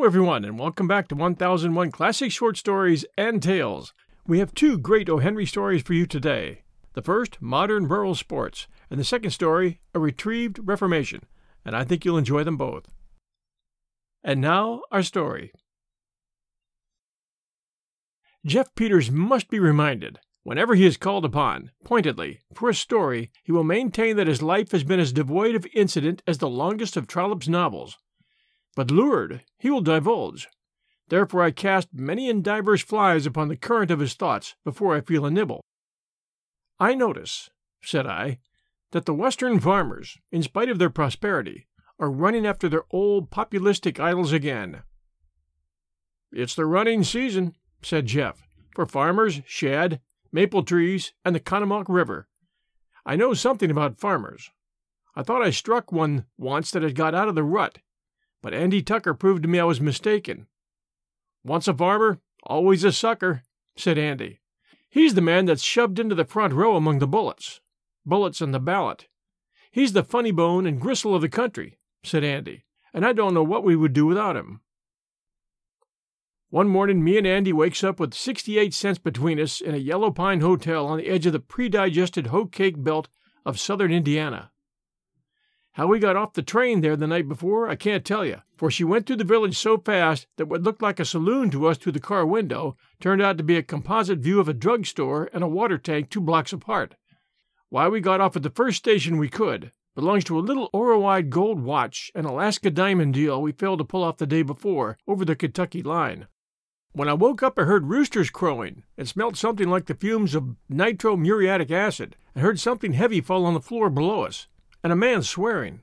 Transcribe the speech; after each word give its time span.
Hello, 0.00 0.08
everyone, 0.08 0.46
and 0.46 0.58
welcome 0.58 0.88
back 0.88 1.08
to 1.08 1.14
1001 1.14 1.90
Classic 1.90 2.32
Short 2.32 2.56
Stories 2.56 3.04
and 3.18 3.42
Tales. 3.42 3.92
We 4.26 4.38
have 4.38 4.54
two 4.54 4.78
great 4.78 5.10
O. 5.10 5.18
Henry 5.18 5.44
stories 5.44 5.82
for 5.82 5.92
you 5.92 6.06
today. 6.06 6.62
The 6.94 7.02
first, 7.02 7.36
Modern 7.42 7.86
Rural 7.86 8.14
Sports, 8.14 8.66
and 8.88 8.98
the 8.98 9.04
second 9.04 9.32
story, 9.32 9.82
A 9.94 9.98
Retrieved 9.98 10.58
Reformation, 10.62 11.24
and 11.66 11.76
I 11.76 11.84
think 11.84 12.06
you'll 12.06 12.16
enjoy 12.16 12.44
them 12.44 12.56
both. 12.56 12.88
And 14.24 14.40
now, 14.40 14.80
our 14.90 15.02
story. 15.02 15.52
Jeff 18.46 18.74
Peters 18.74 19.10
must 19.10 19.50
be 19.50 19.58
reminded, 19.58 20.18
whenever 20.44 20.76
he 20.76 20.86
is 20.86 20.96
called 20.96 21.26
upon, 21.26 21.72
pointedly, 21.84 22.40
for 22.54 22.70
a 22.70 22.74
story, 22.74 23.30
he 23.44 23.52
will 23.52 23.64
maintain 23.64 24.16
that 24.16 24.28
his 24.28 24.40
life 24.40 24.72
has 24.72 24.82
been 24.82 24.98
as 24.98 25.12
devoid 25.12 25.54
of 25.54 25.66
incident 25.74 26.22
as 26.26 26.38
the 26.38 26.48
longest 26.48 26.96
of 26.96 27.06
Trollope's 27.06 27.48
novels 27.48 27.98
but 28.80 28.90
lured, 28.90 29.44
he 29.58 29.68
will 29.68 29.82
divulge. 29.82 30.48
Therefore 31.10 31.42
I 31.42 31.50
cast 31.50 31.88
many 31.92 32.30
and 32.30 32.42
divers 32.42 32.80
flies 32.80 33.26
upon 33.26 33.48
the 33.48 33.56
current 33.56 33.90
of 33.90 33.98
his 33.98 34.14
thoughts 34.14 34.54
before 34.64 34.96
I 34.96 35.02
feel 35.02 35.26
a 35.26 35.30
nibble. 35.30 35.60
I 36.78 36.94
notice, 36.94 37.50
said 37.82 38.06
I, 38.06 38.38
that 38.92 39.04
the 39.04 39.12
Western 39.12 39.60
farmers, 39.60 40.16
in 40.32 40.42
spite 40.42 40.70
of 40.70 40.78
their 40.78 40.88
prosperity, 40.88 41.66
are 41.98 42.10
running 42.10 42.46
after 42.46 42.70
their 42.70 42.84
old 42.90 43.30
populistic 43.30 44.00
idols 44.00 44.32
again. 44.32 44.82
It's 46.32 46.54
the 46.54 46.64
running 46.64 47.04
season, 47.04 47.56
said 47.82 48.06
Jeff, 48.06 48.48
for 48.74 48.86
farmers, 48.86 49.42
shad, 49.44 50.00
maple 50.32 50.62
trees, 50.62 51.12
and 51.22 51.34
the 51.34 51.40
Conemaugh 51.40 51.84
River. 51.86 52.28
I 53.04 53.16
know 53.16 53.34
something 53.34 53.70
about 53.70 54.00
farmers. 54.00 54.50
I 55.14 55.22
thought 55.22 55.42
I 55.42 55.50
struck 55.50 55.92
one 55.92 56.24
once 56.38 56.70
that 56.70 56.82
had 56.82 56.94
got 56.94 57.14
out 57.14 57.28
of 57.28 57.34
the 57.34 57.44
rut 57.44 57.80
but 58.42 58.54
Andy 58.54 58.82
Tucker 58.82 59.14
proved 59.14 59.42
to 59.42 59.48
me 59.48 59.58
I 59.58 59.64
was 59.64 59.80
mistaken. 59.80 60.46
Once 61.44 61.68
a 61.68 61.74
farmer, 61.74 62.20
always 62.44 62.84
a 62.84 62.92
sucker, 62.92 63.42
said 63.76 63.98
Andy. 63.98 64.40
He's 64.88 65.14
the 65.14 65.20
man 65.20 65.46
that's 65.46 65.62
shoved 65.62 65.98
into 65.98 66.14
the 66.14 66.24
front 66.24 66.52
row 66.52 66.76
among 66.76 66.98
the 66.98 67.06
bullets. 67.06 67.60
Bullets 68.04 68.40
and 68.40 68.52
the 68.52 68.60
ballot. 68.60 69.08
He's 69.70 69.92
the 69.92 70.02
funny 70.02 70.32
bone 70.32 70.66
and 70.66 70.80
gristle 70.80 71.14
of 71.14 71.22
the 71.22 71.28
country, 71.28 71.78
said 72.02 72.24
Andy, 72.24 72.64
and 72.92 73.06
I 73.06 73.12
don't 73.12 73.34
know 73.34 73.42
what 73.44 73.62
we 73.62 73.76
would 73.76 73.92
do 73.92 74.06
without 74.06 74.36
him. 74.36 74.60
One 76.50 76.66
morning, 76.66 77.04
me 77.04 77.16
and 77.16 77.26
Andy 77.26 77.52
wakes 77.52 77.84
up 77.84 78.00
with 78.00 78.12
68 78.12 78.74
cents 78.74 78.98
between 78.98 79.38
us 79.38 79.60
in 79.60 79.72
a 79.72 79.78
yellow 79.78 80.10
pine 80.10 80.40
hotel 80.40 80.86
on 80.86 80.98
the 80.98 81.06
edge 81.06 81.24
of 81.24 81.32
the 81.32 81.38
pre-digested 81.38 82.26
hoe 82.28 82.46
cake 82.46 82.82
belt 82.82 83.08
of 83.46 83.60
southern 83.60 83.92
Indiana. 83.92 84.50
How 85.74 85.86
we 85.86 86.00
got 86.00 86.16
off 86.16 86.32
the 86.32 86.42
train 86.42 86.80
there 86.80 86.96
the 86.96 87.06
night 87.06 87.28
before, 87.28 87.68
I 87.68 87.76
can't 87.76 88.04
tell 88.04 88.24
you, 88.24 88.42
for 88.56 88.72
she 88.72 88.82
went 88.82 89.06
through 89.06 89.16
the 89.16 89.24
village 89.24 89.56
so 89.56 89.78
fast 89.78 90.26
that 90.36 90.46
what 90.46 90.62
looked 90.62 90.82
like 90.82 90.98
a 90.98 91.04
saloon 91.04 91.48
to 91.50 91.68
us 91.68 91.78
through 91.78 91.92
the 91.92 92.00
car 92.00 92.26
window 92.26 92.76
turned 93.00 93.22
out 93.22 93.38
to 93.38 93.44
be 93.44 93.56
a 93.56 93.62
composite 93.62 94.18
view 94.18 94.40
of 94.40 94.48
a 94.48 94.52
drug 94.52 94.84
store 94.84 95.30
and 95.32 95.44
a 95.44 95.48
water 95.48 95.78
tank 95.78 96.10
two 96.10 96.20
blocks 96.20 96.52
apart. 96.52 96.96
Why 97.68 97.86
we 97.86 98.00
got 98.00 98.20
off 98.20 98.34
at 98.34 98.42
the 98.42 98.50
first 98.50 98.78
station 98.78 99.16
we 99.16 99.28
could 99.28 99.70
belongs 99.94 100.24
to 100.24 100.38
a 100.38 100.40
little 100.40 100.70
oroide 100.74 101.30
gold 101.30 101.60
watch 101.60 102.10
and 102.16 102.26
Alaska 102.26 102.70
diamond 102.70 103.14
deal 103.14 103.40
we 103.40 103.52
failed 103.52 103.78
to 103.78 103.84
pull 103.84 104.02
off 104.02 104.16
the 104.16 104.26
day 104.26 104.42
before 104.42 104.98
over 105.06 105.24
the 105.24 105.36
Kentucky 105.36 105.84
line. 105.84 106.26
When 106.92 107.08
I 107.08 107.14
woke 107.14 107.44
up, 107.44 107.56
I 107.56 107.62
heard 107.62 107.86
roosters 107.86 108.30
crowing 108.30 108.82
and 108.98 109.08
smelt 109.08 109.36
something 109.36 109.70
like 109.70 109.86
the 109.86 109.94
fumes 109.94 110.34
of 110.34 110.56
nitromuriatic 110.68 111.70
acid, 111.70 112.16
and 112.34 112.42
heard 112.42 112.58
something 112.58 112.94
heavy 112.94 113.20
fall 113.20 113.46
on 113.46 113.54
the 113.54 113.60
floor 113.60 113.88
below 113.88 114.22
us 114.22 114.48
and 114.82 114.92
a 114.92 114.96
man 114.96 115.22
swearing. 115.22 115.80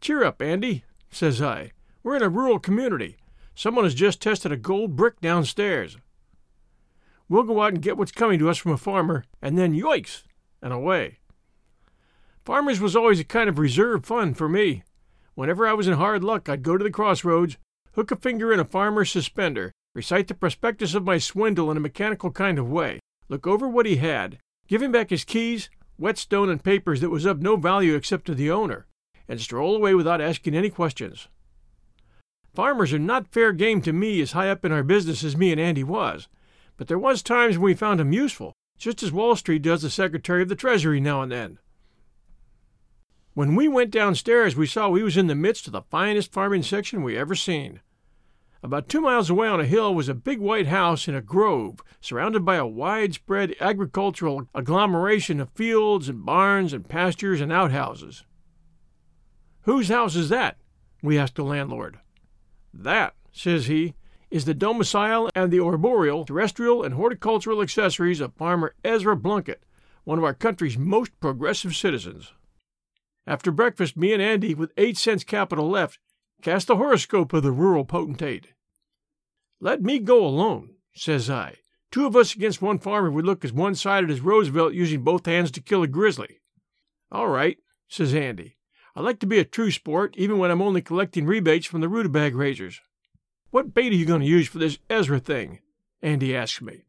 Cheer 0.00 0.24
up, 0.24 0.40
Andy, 0.40 0.84
says 1.10 1.40
I. 1.42 1.72
We're 2.02 2.16
in 2.16 2.22
a 2.22 2.28
rural 2.28 2.58
community. 2.58 3.16
Someone 3.54 3.84
has 3.84 3.94
just 3.94 4.20
tested 4.20 4.52
a 4.52 4.56
gold 4.56 4.96
brick 4.96 5.20
downstairs. 5.20 5.96
We'll 7.28 7.42
go 7.42 7.62
out 7.62 7.72
and 7.72 7.82
get 7.82 7.96
what's 7.96 8.12
coming 8.12 8.38
to 8.38 8.48
us 8.48 8.58
from 8.58 8.72
a 8.72 8.76
farmer, 8.76 9.24
and 9.42 9.58
then 9.58 9.74
yoicks, 9.74 10.22
and 10.62 10.72
away. 10.72 11.18
Farmers 12.44 12.80
was 12.80 12.94
always 12.94 13.18
a 13.18 13.24
kind 13.24 13.48
of 13.48 13.58
reserve 13.58 14.04
fund 14.04 14.38
for 14.38 14.48
me. 14.48 14.84
Whenever 15.34 15.66
I 15.66 15.72
was 15.72 15.88
in 15.88 15.94
hard 15.94 16.22
luck, 16.22 16.48
I'd 16.48 16.62
go 16.62 16.78
to 16.78 16.84
the 16.84 16.90
crossroads, 16.90 17.56
hook 17.94 18.10
a 18.10 18.16
finger 18.16 18.52
in 18.52 18.60
a 18.60 18.64
farmer's 18.64 19.10
suspender, 19.10 19.72
recite 19.94 20.28
the 20.28 20.34
prospectus 20.34 20.94
of 20.94 21.04
my 21.04 21.18
swindle 21.18 21.70
in 21.70 21.76
a 21.76 21.80
mechanical 21.80 22.30
kind 22.30 22.58
of 22.58 22.70
way, 22.70 23.00
look 23.28 23.46
over 23.46 23.68
what 23.68 23.86
he 23.86 23.96
had, 23.96 24.38
give 24.68 24.80
him 24.80 24.92
back 24.92 25.10
his 25.10 25.24
keys, 25.24 25.68
whetstone, 25.96 26.48
and 26.48 26.62
papers 26.62 27.00
that 27.00 27.10
was 27.10 27.24
of 27.24 27.42
no 27.42 27.56
value 27.56 27.94
except 27.94 28.24
to 28.26 28.34
the 28.34 28.50
owner, 28.50 28.86
and 29.28 29.40
stroll 29.40 29.76
away 29.76 29.94
without 29.94 30.20
asking 30.20 30.54
any 30.54 30.70
questions. 30.70 31.28
Farmers 32.54 32.92
are 32.92 32.98
not 32.98 33.28
fair 33.28 33.52
game 33.52 33.82
to 33.82 33.92
me 33.92 34.20
as 34.20 34.32
high 34.32 34.48
up 34.48 34.64
in 34.64 34.72
our 34.72 34.82
business 34.82 35.22
as 35.22 35.36
me 35.36 35.52
and 35.52 35.60
Andy 35.60 35.84
was, 35.84 36.28
but 36.76 36.88
there 36.88 36.98
was 36.98 37.22
times 37.22 37.58
when 37.58 37.64
we 37.64 37.74
found 37.74 38.00
him 38.00 38.12
useful, 38.12 38.54
just 38.78 39.02
as 39.02 39.12
Wall 39.12 39.36
Street 39.36 39.62
does 39.62 39.82
the 39.82 39.90
Secretary 39.90 40.42
of 40.42 40.48
the 40.48 40.54
Treasury 40.54 41.00
now 41.00 41.22
and 41.22 41.32
then. 41.32 41.58
When 43.34 43.54
we 43.54 43.68
went 43.68 43.90
downstairs, 43.90 44.56
we 44.56 44.66
saw 44.66 44.88
we 44.88 45.02
was 45.02 45.18
in 45.18 45.26
the 45.26 45.34
midst 45.34 45.66
of 45.66 45.72
the 45.74 45.82
finest 45.82 46.32
farming 46.32 46.62
section 46.62 47.02
we 47.02 47.18
ever 47.18 47.34
seen. 47.34 47.80
About 48.66 48.88
two 48.88 49.00
miles 49.00 49.30
away 49.30 49.46
on 49.46 49.60
a 49.60 49.64
hill 49.64 49.94
was 49.94 50.08
a 50.08 50.12
big 50.14 50.40
white 50.40 50.66
house 50.66 51.06
in 51.06 51.14
a 51.14 51.22
grove, 51.22 51.78
surrounded 52.00 52.44
by 52.44 52.56
a 52.56 52.66
widespread 52.66 53.54
agricultural 53.60 54.48
agglomeration 54.56 55.38
of 55.38 55.52
fields 55.54 56.08
and 56.08 56.26
barns 56.26 56.72
and 56.72 56.88
pastures 56.88 57.40
and 57.40 57.52
outhouses. 57.52 58.24
Whose 59.60 59.86
house 59.86 60.16
is 60.16 60.30
that? 60.30 60.56
we 61.00 61.16
asked 61.16 61.36
the 61.36 61.44
landlord. 61.44 62.00
That, 62.74 63.14
says 63.30 63.66
he, 63.66 63.94
is 64.32 64.46
the 64.46 64.52
domicile 64.52 65.30
and 65.36 65.52
the 65.52 65.60
arboreal, 65.60 66.24
terrestrial, 66.24 66.82
and 66.82 66.94
horticultural 66.94 67.62
accessories 67.62 68.20
of 68.20 68.34
Farmer 68.34 68.74
Ezra 68.82 69.16
Plunkett, 69.16 69.62
one 70.02 70.18
of 70.18 70.24
our 70.24 70.34
country's 70.34 70.76
most 70.76 71.12
progressive 71.20 71.76
citizens. 71.76 72.32
After 73.28 73.52
breakfast, 73.52 73.96
me 73.96 74.12
and 74.12 74.20
Andy, 74.20 74.54
with 74.54 74.72
eight 74.76 74.98
cents 74.98 75.22
capital 75.22 75.70
left, 75.70 76.00
cast 76.42 76.66
the 76.66 76.78
horoscope 76.78 77.32
of 77.32 77.44
the 77.44 77.52
rural 77.52 77.84
potentate. 77.84 78.48
Let 79.60 79.82
me 79.82 79.98
go 79.98 80.24
alone, 80.24 80.74
says 80.94 81.30
I. 81.30 81.56
Two 81.90 82.06
of 82.06 82.16
us 82.16 82.34
against 82.34 82.60
one 82.60 82.78
farmer 82.78 83.10
would 83.10 83.24
look 83.24 83.44
as 83.44 83.52
one 83.52 83.74
sided 83.74 84.10
as 84.10 84.20
Roosevelt 84.20 84.74
using 84.74 85.02
both 85.02 85.26
hands 85.26 85.50
to 85.52 85.62
kill 85.62 85.82
a 85.82 85.86
grizzly. 85.86 86.40
All 87.10 87.28
right, 87.28 87.56
says 87.88 88.14
Andy. 88.14 88.56
I 88.94 89.00
like 89.00 89.20
to 89.20 89.26
be 89.26 89.38
a 89.38 89.44
true 89.44 89.70
sport, 89.70 90.14
even 90.16 90.38
when 90.38 90.50
I'm 90.50 90.62
only 90.62 90.82
collecting 90.82 91.26
rebates 91.26 91.66
from 91.66 91.80
the 91.80 91.88
rutabaga 91.88 92.36
raisers. 92.36 92.80
What 93.50 93.72
bait 93.74 93.92
are 93.92 93.96
you 93.96 94.06
going 94.06 94.20
to 94.20 94.26
use 94.26 94.48
for 94.48 94.58
this 94.58 94.78
Ezra 94.90 95.20
thing? 95.20 95.60
Andy 96.02 96.36
asks 96.36 96.60
me. 96.60 96.82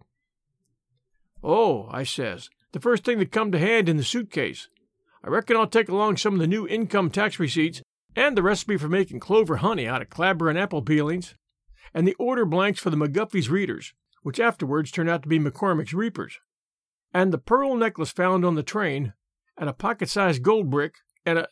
Oh, 1.44 1.88
I 1.92 2.04
says, 2.04 2.50
the 2.72 2.80
first 2.80 3.04
thing 3.04 3.20
that 3.20 3.32
come 3.32 3.52
to 3.52 3.60
hand 3.60 3.88
in 3.88 3.98
the 3.98 4.04
suitcase. 4.04 4.68
I 5.24 5.30
reckon 5.30 5.56
I'll 5.56 5.68
take 5.68 5.90
along 5.90 6.18
some 6.18 6.34
of 6.34 6.40
the 6.40 6.48
new 6.48 6.68
income 6.68 7.10
tax 7.10 7.40
receipts 7.40 7.82
and 8.16 8.36
the 8.36 8.44
recipe 8.44 8.78
for 8.78 8.90
making 8.90 9.20
clover 9.20 9.58
honey 9.58 9.88
out 9.88 10.02
of 10.02 10.10
clabber 10.10 10.50
and 10.50 10.58
apple 10.58 10.82
peelings, 10.82 11.36
and 11.94 12.08
the 12.08 12.16
order 12.16 12.46
blanks 12.46 12.80
for 12.80 12.90
the 12.90 12.98
McGuffey's 12.98 13.50
readers, 13.50 13.94
which 14.24 14.40
afterwards 14.40 14.92
turned 14.92 15.10
out 15.10 15.24
to 15.24 15.30
be 15.30 15.40
McCormick's 15.40 15.94
reapers, 15.94 16.40
and 17.14 17.32
the 17.32 17.38
pearl 17.38 17.76
necklace 17.76 18.12
found 18.12 18.46
on 18.46 18.56
the 18.56 18.64
train, 18.64 19.14
and 19.58 19.70
a 19.70 19.74
pocket 19.74 20.10
sized 20.10 20.44
gold 20.44 20.70
brick, 20.70 20.96
and 21.26 21.40
a. 21.40 21.48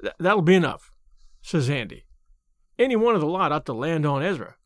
Th- 0.00 0.14
that'll 0.18 0.42
be 0.42 0.54
enough, 0.54 0.90
says 1.40 1.70
Andy. 1.70 2.04
Any 2.78 2.96
one 2.96 3.14
of 3.14 3.20
the 3.20 3.26
lot 3.26 3.52
ought 3.52 3.66
to 3.66 3.72
land 3.72 4.04
on 4.06 4.22
Ezra. 4.22 4.56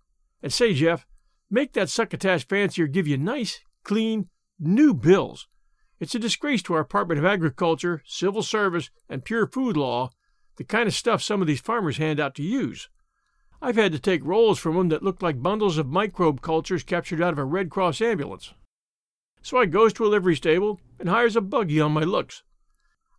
And 0.43 0.53
say, 0.53 0.73
Jeff, 0.73 1.06
make 1.50 1.73
that 1.73 1.91
succotash 1.91 2.47
fancier 2.47 2.87
give 2.87 3.06
you 3.06 3.17
nice, 3.17 3.61
clean, 3.82 4.29
new 4.59 4.94
bills. 4.94 5.49
It's 5.99 6.15
a 6.15 6.19
disgrace 6.19 6.62
to 6.62 6.75
our 6.75 6.82
Department 6.82 7.19
of 7.19 7.25
Agriculture, 7.25 8.03
Civil 8.06 8.43
Service, 8.43 8.91
and 9.09 9.25
Pure 9.25 9.49
Food 9.49 9.77
Law, 9.77 10.11
the 10.56 10.65
kind 10.65 10.87
of 10.87 10.94
stuff 10.94 11.23
some 11.23 11.41
of 11.41 11.47
these 11.47 11.61
farmers 11.61 11.97
hand 11.97 12.21
out 12.21 12.35
to 12.37 12.43
use. 12.43 12.89
I've 13.62 13.76
had 13.76 13.93
to 13.93 13.99
take 13.99 14.25
rolls 14.25 14.58
from 14.58 14.75
from 14.75 14.81
'em 14.81 14.88
that 14.91 15.03
looked 15.03 15.23
like 15.23 15.43
bundles 15.43 15.79
of 15.79 15.87
microbe 15.87 16.43
cultures 16.43 16.82
captured 16.82 17.23
out 17.23 17.32
of 17.32 17.38
a 17.38 17.44
Red 17.44 17.70
Cross 17.70 18.00
ambulance. 18.00 18.53
So 19.43 19.58
I 19.58 19.67
goes 19.67 19.93
to 19.94 20.05
a 20.05 20.08
livery 20.08 20.37
stable 20.37 20.81
and 20.99 21.08
hires 21.08 21.37
a 21.37 21.41
buggy 21.41 21.81
on 21.81 21.93
my 21.93 22.03
looks. 22.03 22.43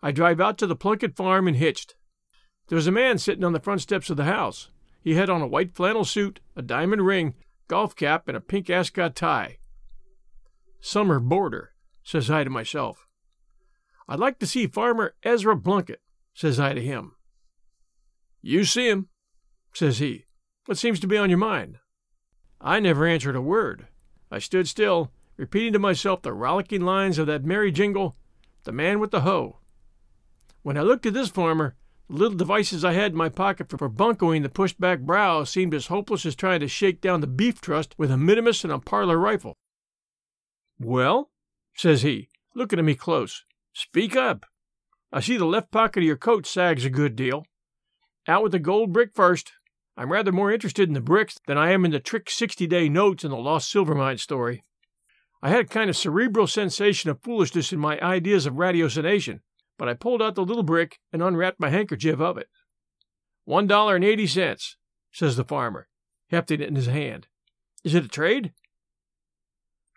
I 0.02 0.12
drive 0.12 0.40
out 0.40 0.58
to 0.60 0.68
the 0.68 0.76
Plunkett 0.76 1.16
farm 1.16 1.48
and 1.48 1.58
hitched. 1.58 1.96
There 2.68 2.76
was 2.76 2.88
a 2.88 2.92
man 2.92 3.18
sitting 3.18 3.44
on 3.44 3.54
the 3.54 3.60
front 3.60 3.82
steps 3.82 4.10
of 4.10 4.18
the 4.18 4.26
house. 4.26 4.70
He 5.02 5.16
had 5.16 5.30
on 5.30 5.42
a 5.42 5.48
white 5.48 5.74
flannel 5.74 6.06
suit, 6.06 6.42
a 6.56 6.62
diamond 6.62 7.06
ring, 7.06 7.34
golf 7.68 7.96
cap, 7.96 8.28
and 8.28 8.38
a 8.38 8.42
pink 8.42 8.70
ascot 8.70 9.16
tie. 9.16 9.58
Summer 10.82 11.20
boarder, 11.20 11.74
says 12.04 12.30
I 12.30 12.44
to 12.44 12.50
myself. 12.50 13.08
I'd 14.08 14.20
like 14.20 14.38
to 14.40 14.48
see 14.48 14.68
Farmer 14.68 15.16
Ezra 15.24 15.58
Plunkett, 15.58 16.02
says 16.34 16.60
I 16.60 16.74
to 16.74 16.82
him. 16.82 17.16
You 18.42 18.66
see 18.66 18.88
him, 18.88 19.10
says 19.74 20.00
he. 20.00 20.27
What 20.68 20.78
seems 20.78 21.00
to 21.00 21.08
be 21.08 21.16
on 21.16 21.30
your 21.30 21.40
mind? 21.40 21.78
I 22.60 22.82
never 22.82 23.08
answered 23.08 23.38
a 23.38 23.42
word. 23.42 23.88
I 24.30 24.40
stood 24.40 24.68
still, 24.68 25.14
repeating 25.38 25.72
to 25.72 25.80
myself 25.80 26.22
the 26.22 26.34
rollicking 26.34 26.82
lines 26.82 27.18
of 27.18 27.26
that 27.28 27.46
merry 27.46 27.72
jingle, 27.72 28.18
The 28.66 28.74
Man 28.74 29.00
with 29.00 29.12
the 29.12 29.22
Hoe. 29.22 29.60
When 30.64 30.78
I 30.78 30.82
looked 30.82 31.06
at 31.06 31.14
this 31.14 31.30
farmer, 31.30 31.78
the 32.10 32.18
little 32.18 32.38
devices 32.38 32.84
I 32.84 32.92
had 32.92 33.14
in 33.14 33.18
my 33.18 33.30
pocket 33.30 33.70
for 33.70 33.90
buncoing 33.90 34.44
the 34.44 34.50
pushed 34.50 34.78
back 34.78 35.00
brow 35.00 35.46
seemed 35.46 35.74
as 35.74 35.88
hopeless 35.88 36.26
as 36.26 36.36
trying 36.36 36.60
to 36.60 36.68
shake 36.68 37.00
down 37.00 37.22
the 37.22 37.28
beef 37.28 37.62
trust 37.62 37.98
with 37.98 38.12
a 38.12 38.18
minimus 38.18 38.66
and 38.66 38.74
a 38.74 38.80
parlor 38.80 39.18
rifle. 39.18 39.56
Well, 40.78 41.32
says 41.76 42.02
he, 42.02 42.28
looking 42.56 42.78
at 42.78 42.84
me 42.84 42.96
close, 42.96 43.46
speak 43.72 44.18
up. 44.18 44.46
I 45.14 45.22
see 45.22 45.38
the 45.38 45.46
left 45.46 45.72
pocket 45.72 46.00
of 46.00 46.08
your 46.08 46.18
coat 46.18 46.46
sags 46.46 46.84
a 46.84 46.90
good 46.90 47.16
deal. 47.16 47.46
Out 48.28 48.44
with 48.44 48.52
the 48.52 48.60
gold 48.60 48.92
brick 48.92 49.12
first. 49.16 49.54
I'm 50.00 50.12
rather 50.12 50.32
more 50.32 50.52
interested 50.52 50.88
in 50.88 50.94
the 50.94 51.02
bricks 51.02 51.40
than 51.48 51.58
I 51.58 51.72
am 51.72 51.84
in 51.84 51.90
the 51.90 52.00
trick 52.00 52.30
60 52.30 52.68
day 52.68 52.88
notes 52.88 53.24
and 53.24 53.34
the 53.34 53.38
lost 53.38 53.72
silver 53.72 53.96
mine 53.96 54.20
story. 54.20 54.64
I 55.42 55.50
had 55.50 55.66
a 55.66 55.68
kind 55.68 55.90
of 55.90 55.98
cerebral 55.98 56.46
sensation 56.46 57.10
of 57.10 57.22
foolishness 57.24 57.74
in 57.74 57.80
my 57.80 58.00
ideas 58.00 58.46
of 58.46 58.54
ratiocination, 58.54 59.40
but 59.76 59.90
I 59.90 59.96
pulled 59.96 60.22
out 60.22 60.36
the 60.36 60.46
little 60.46 60.64
brick 60.64 61.00
and 61.12 61.24
unwrapped 61.24 61.60
my 61.60 61.70
handkerchief 61.70 62.20
of 62.20 62.38
it. 62.38 62.48
One 63.46 63.66
dollar 63.66 63.96
and 63.96 64.06
eighty 64.06 64.28
cents, 64.28 64.78
says 65.12 65.36
the 65.36 65.44
farmer, 65.44 65.88
hefting 66.30 66.62
it 66.62 66.68
in 66.68 66.76
his 66.76 66.88
hand. 66.88 67.28
Is 67.84 67.96
it 67.96 68.06
a 68.06 68.10
trade? 68.10 68.54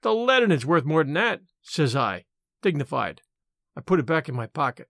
The 0.02 0.14
lead 0.14 0.42
in 0.42 0.50
it's 0.50 0.64
worth 0.64 0.84
more 0.84 1.04
than 1.04 1.14
that, 1.14 1.40
says 1.62 1.94
I, 1.94 2.24
dignified. 2.62 3.20
I 3.76 3.82
put 3.82 4.00
it 4.00 4.06
back 4.06 4.30
in 4.30 4.34
my 4.34 4.46
pocket. 4.46 4.88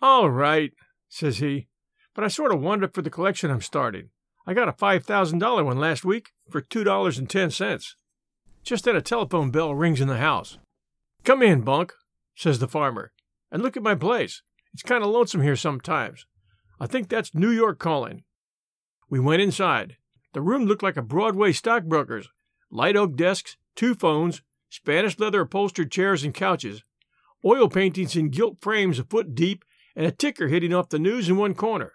All 0.00 0.30
right, 0.30 0.72
says 1.08 1.38
he, 1.38 1.66
but 2.14 2.24
I 2.24 2.28
sort 2.28 2.52
of 2.52 2.62
it 2.82 2.94
for 2.94 3.02
the 3.02 3.10
collection 3.10 3.50
I'm 3.50 3.60
starting. 3.60 4.10
I 4.46 4.54
got 4.54 4.68
a 4.68 4.72
$5,000 4.72 5.64
one 5.64 5.78
last 5.78 6.04
week 6.04 6.32
for 6.50 6.60
$2.10. 6.60 7.94
Just 8.64 8.84
then 8.84 8.96
a 8.96 9.00
telephone 9.00 9.50
bell 9.50 9.74
rings 9.74 10.00
in 10.00 10.08
the 10.08 10.18
house. 10.18 10.58
Come 11.24 11.42
in, 11.42 11.62
Bunk, 11.62 11.92
says 12.34 12.58
the 12.58 12.68
farmer, 12.68 13.12
and 13.50 13.62
look 13.62 13.76
at 13.76 13.82
my 13.82 13.94
place. 13.94 14.42
It's 14.72 14.82
kind 14.82 15.04
of 15.04 15.10
lonesome 15.10 15.42
here 15.42 15.56
sometimes. 15.56 16.26
I 16.80 16.86
think 16.86 17.08
that's 17.08 17.34
New 17.34 17.50
York 17.50 17.78
calling. 17.78 18.24
We 19.08 19.20
went 19.20 19.42
inside. 19.42 19.96
The 20.32 20.40
room 20.40 20.64
looked 20.64 20.82
like 20.82 20.96
a 20.96 21.02
Broadway 21.02 21.52
stockbroker's. 21.52 22.28
Light 22.70 22.96
oak 22.96 23.16
desks, 23.16 23.56
two 23.76 23.94
phones, 23.94 24.42
Spanish 24.70 25.18
leather 25.18 25.42
upholstered 25.42 25.92
chairs 25.92 26.24
and 26.24 26.32
couches, 26.32 26.82
oil 27.44 27.68
paintings 27.68 28.16
in 28.16 28.30
gilt 28.30 28.56
frames 28.62 28.98
a 28.98 29.04
foot 29.04 29.34
deep, 29.34 29.64
and 29.94 30.06
a 30.06 30.10
ticker 30.10 30.48
hitting 30.48 30.72
off 30.72 30.88
the 30.88 30.98
news 30.98 31.28
in 31.28 31.36
one 31.36 31.54
corner. 31.54 31.92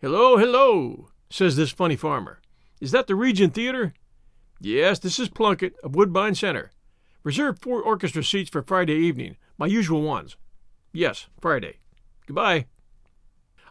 Hello, 0.00 0.36
hello, 0.36 1.08
says 1.28 1.56
this 1.56 1.72
funny 1.72 1.96
farmer. 1.96 2.40
Is 2.80 2.92
that 2.92 3.08
the 3.08 3.16
Regent 3.16 3.52
Theater? 3.52 3.94
Yes, 4.60 5.00
this 5.00 5.18
is 5.18 5.28
Plunkett 5.28 5.74
of 5.82 5.96
Woodbine 5.96 6.36
Center. 6.36 6.70
Reserve 7.24 7.58
four 7.58 7.82
orchestra 7.82 8.22
seats 8.22 8.48
for 8.48 8.62
Friday 8.62 8.94
evening, 8.94 9.38
my 9.58 9.66
usual 9.66 10.02
ones. 10.02 10.36
Yes, 10.92 11.26
Friday. 11.40 11.78
Goodbye. 12.28 12.66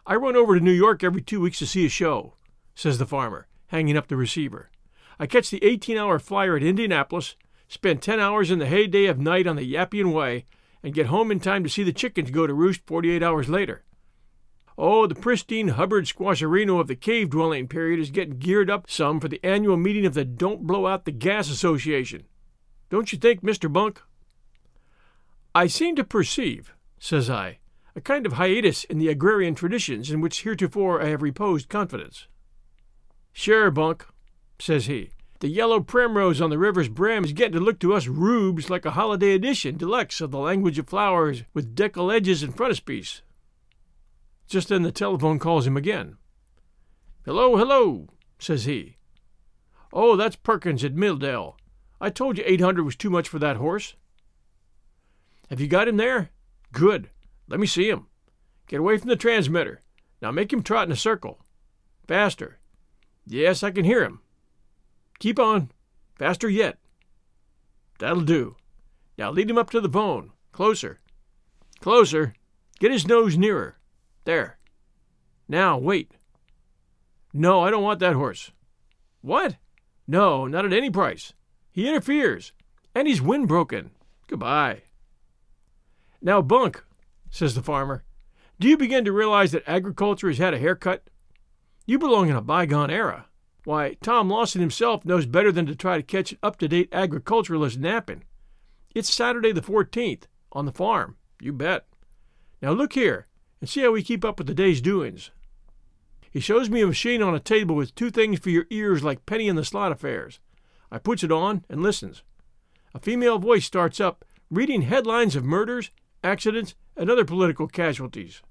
I 0.06 0.16
run 0.16 0.36
over 0.36 0.58
to 0.58 0.62
New 0.62 0.70
York 0.70 1.02
every 1.02 1.22
two 1.22 1.40
weeks 1.40 1.60
to 1.60 1.66
see 1.66 1.86
a 1.86 1.88
show, 1.88 2.34
says 2.74 2.98
the 2.98 3.06
farmer, 3.06 3.46
hanging 3.68 3.96
up 3.96 4.08
the 4.08 4.16
receiver. 4.16 4.68
I 5.18 5.26
catch 5.26 5.48
the 5.48 5.64
18 5.64 5.96
hour 5.96 6.18
flyer 6.18 6.56
at 6.56 6.62
Indianapolis, 6.62 7.36
spend 7.68 8.02
10 8.02 8.20
hours 8.20 8.50
in 8.50 8.58
the 8.58 8.66
heyday 8.66 9.06
of 9.06 9.18
night 9.18 9.46
on 9.46 9.56
the 9.56 9.72
Yappian 9.74 10.12
Way, 10.12 10.44
and 10.82 10.92
get 10.92 11.06
home 11.06 11.30
in 11.30 11.40
time 11.40 11.64
to 11.64 11.70
see 11.70 11.84
the 11.84 11.90
chickens 11.90 12.30
go 12.30 12.46
to 12.46 12.52
roost 12.52 12.82
48 12.86 13.22
hours 13.22 13.48
later. 13.48 13.82
Oh, 14.80 15.08
the 15.08 15.16
pristine 15.16 15.68
Hubbard 15.68 16.04
squasherino 16.04 16.78
of 16.78 16.86
the 16.86 16.94
cave 16.94 17.30
dwelling 17.30 17.66
period 17.66 17.98
is 17.98 18.12
getting 18.12 18.38
geared 18.38 18.70
up 18.70 18.88
some 18.88 19.18
for 19.18 19.26
the 19.26 19.40
annual 19.42 19.76
meeting 19.76 20.06
of 20.06 20.14
the 20.14 20.24
Don't 20.24 20.68
Blow 20.68 20.86
Out 20.86 21.04
the 21.04 21.10
Gas 21.10 21.50
Association. 21.50 22.22
Don't 22.88 23.10
you 23.10 23.18
think, 23.18 23.42
Mr. 23.42 23.70
Bunk? 23.72 24.00
I 25.52 25.66
seem 25.66 25.96
to 25.96 26.04
perceive, 26.04 26.72
says 27.00 27.28
I, 27.28 27.58
a 27.96 28.00
kind 28.00 28.24
of 28.24 28.34
hiatus 28.34 28.84
in 28.84 28.98
the 28.98 29.08
agrarian 29.08 29.56
traditions 29.56 30.12
in 30.12 30.20
which 30.20 30.42
heretofore 30.42 31.02
I 31.02 31.06
have 31.06 31.22
reposed 31.22 31.68
confidence. 31.68 32.28
Sure, 33.32 33.72
Bunk, 33.72 34.06
says 34.60 34.86
he. 34.86 35.10
The 35.40 35.48
yellow 35.48 35.80
primrose 35.80 36.40
on 36.40 36.50
the 36.50 36.58
river's 36.58 36.88
brim 36.88 37.24
is 37.24 37.32
getting 37.32 37.54
to 37.54 37.60
look 37.60 37.80
to 37.80 37.94
us 37.94 38.06
rubes 38.06 38.70
like 38.70 38.86
a 38.86 38.92
holiday 38.92 39.32
edition 39.32 39.76
deluxe 39.76 40.20
of 40.20 40.30
the 40.30 40.38
language 40.38 40.78
of 40.78 40.88
flowers 40.88 41.42
with 41.52 41.74
decal 41.74 42.14
edges 42.14 42.44
and 42.44 42.56
frontispiece. 42.56 43.22
Just 44.48 44.70
then 44.70 44.82
the 44.82 44.90
telephone 44.90 45.38
calls 45.38 45.66
him 45.66 45.76
again. 45.76 46.16
Hello, 47.24 47.56
hello, 47.56 48.08
says 48.38 48.64
he. 48.64 48.96
Oh, 49.92 50.16
that's 50.16 50.36
Perkins 50.36 50.82
at 50.82 50.94
Milldale. 50.94 51.54
I 52.00 52.10
told 52.10 52.38
you 52.38 52.44
800 52.46 52.82
was 52.82 52.96
too 52.96 53.10
much 53.10 53.28
for 53.28 53.38
that 53.38 53.56
horse. 53.56 53.94
Have 55.50 55.60
you 55.60 55.68
got 55.68 55.88
him 55.88 55.98
there? 55.98 56.30
Good. 56.72 57.10
Let 57.48 57.60
me 57.60 57.66
see 57.66 57.88
him. 57.88 58.06
Get 58.66 58.80
away 58.80 58.96
from 58.96 59.08
the 59.08 59.16
transmitter. 59.16 59.80
Now 60.22 60.30
make 60.30 60.52
him 60.52 60.62
trot 60.62 60.86
in 60.86 60.92
a 60.92 60.96
circle. 60.96 61.40
Faster. 62.06 62.58
Yes, 63.26 63.62
I 63.62 63.70
can 63.70 63.84
hear 63.84 64.02
him. 64.02 64.20
Keep 65.18 65.38
on. 65.38 65.70
Faster 66.18 66.48
yet. 66.48 66.78
That'll 67.98 68.22
do. 68.22 68.56
Now 69.16 69.30
lead 69.30 69.50
him 69.50 69.58
up 69.58 69.70
to 69.70 69.80
the 69.80 69.88
bone. 69.88 70.32
Closer. 70.52 70.98
Closer. 71.80 72.34
Get 72.78 72.92
his 72.92 73.06
nose 73.06 73.36
nearer. 73.36 73.77
There. 74.28 74.58
Now, 75.48 75.78
wait. 75.78 76.12
No, 77.32 77.62
I 77.62 77.70
don't 77.70 77.82
want 77.82 77.98
that 78.00 78.12
horse. 78.12 78.52
What? 79.22 79.56
No, 80.06 80.46
not 80.46 80.66
at 80.66 80.72
any 80.74 80.90
price. 80.90 81.32
He 81.72 81.88
interferes, 81.88 82.52
and 82.94 83.08
he's 83.08 83.22
wind 83.22 83.48
broken. 83.48 83.92
Goodbye. 84.26 84.82
Now, 86.20 86.42
Bunk, 86.42 86.84
says 87.30 87.54
the 87.54 87.62
farmer, 87.62 88.04
do 88.60 88.68
you 88.68 88.76
begin 88.76 89.06
to 89.06 89.12
realize 89.12 89.52
that 89.52 89.66
agriculture 89.66 90.28
has 90.28 90.36
had 90.36 90.52
a 90.52 90.58
haircut? 90.58 91.08
You 91.86 91.98
belong 91.98 92.28
in 92.28 92.36
a 92.36 92.42
bygone 92.42 92.90
era. 92.90 93.28
Why, 93.64 93.96
Tom 94.02 94.28
Lawson 94.28 94.60
himself 94.60 95.06
knows 95.06 95.24
better 95.24 95.50
than 95.50 95.64
to 95.64 95.74
try 95.74 95.96
to 95.96 96.02
catch 96.02 96.32
an 96.32 96.38
up 96.42 96.58
to 96.58 96.68
date 96.68 96.90
agriculturalist 96.92 97.78
napping. 97.78 98.24
It's 98.94 99.10
Saturday 99.10 99.52
the 99.52 99.62
14th, 99.62 100.24
on 100.52 100.66
the 100.66 100.72
farm, 100.72 101.16
you 101.40 101.54
bet. 101.54 101.86
Now 102.60 102.72
look 102.72 102.92
here, 102.92 103.27
and 103.60 103.68
see 103.68 103.82
how 103.82 103.92
we 103.92 104.02
keep 104.02 104.24
up 104.24 104.38
with 104.38 104.46
the 104.46 104.54
day's 104.54 104.80
doings. 104.80 105.30
He 106.30 106.40
shows 106.40 106.68
me 106.68 106.82
a 106.82 106.86
machine 106.86 107.22
on 107.22 107.34
a 107.34 107.40
table 107.40 107.74
with 107.74 107.94
two 107.94 108.10
things 108.10 108.38
for 108.38 108.50
your 108.50 108.66
ears 108.70 109.02
like 109.02 109.26
penny 109.26 109.48
in 109.48 109.56
the 109.56 109.64
slot 109.64 109.92
affairs. 109.92 110.40
I 110.90 110.98
puts 110.98 111.22
it 111.22 111.32
on 111.32 111.64
and 111.68 111.82
listens. 111.82 112.22
A 112.94 113.00
female 113.00 113.38
voice 113.38 113.64
starts 113.64 114.00
up, 114.00 114.24
reading 114.50 114.82
headlines 114.82 115.36
of 115.36 115.44
murders, 115.44 115.90
accidents, 116.22 116.74
and 116.96 117.10
other 117.10 117.24
political 117.24 117.66
casualties. 117.66 118.42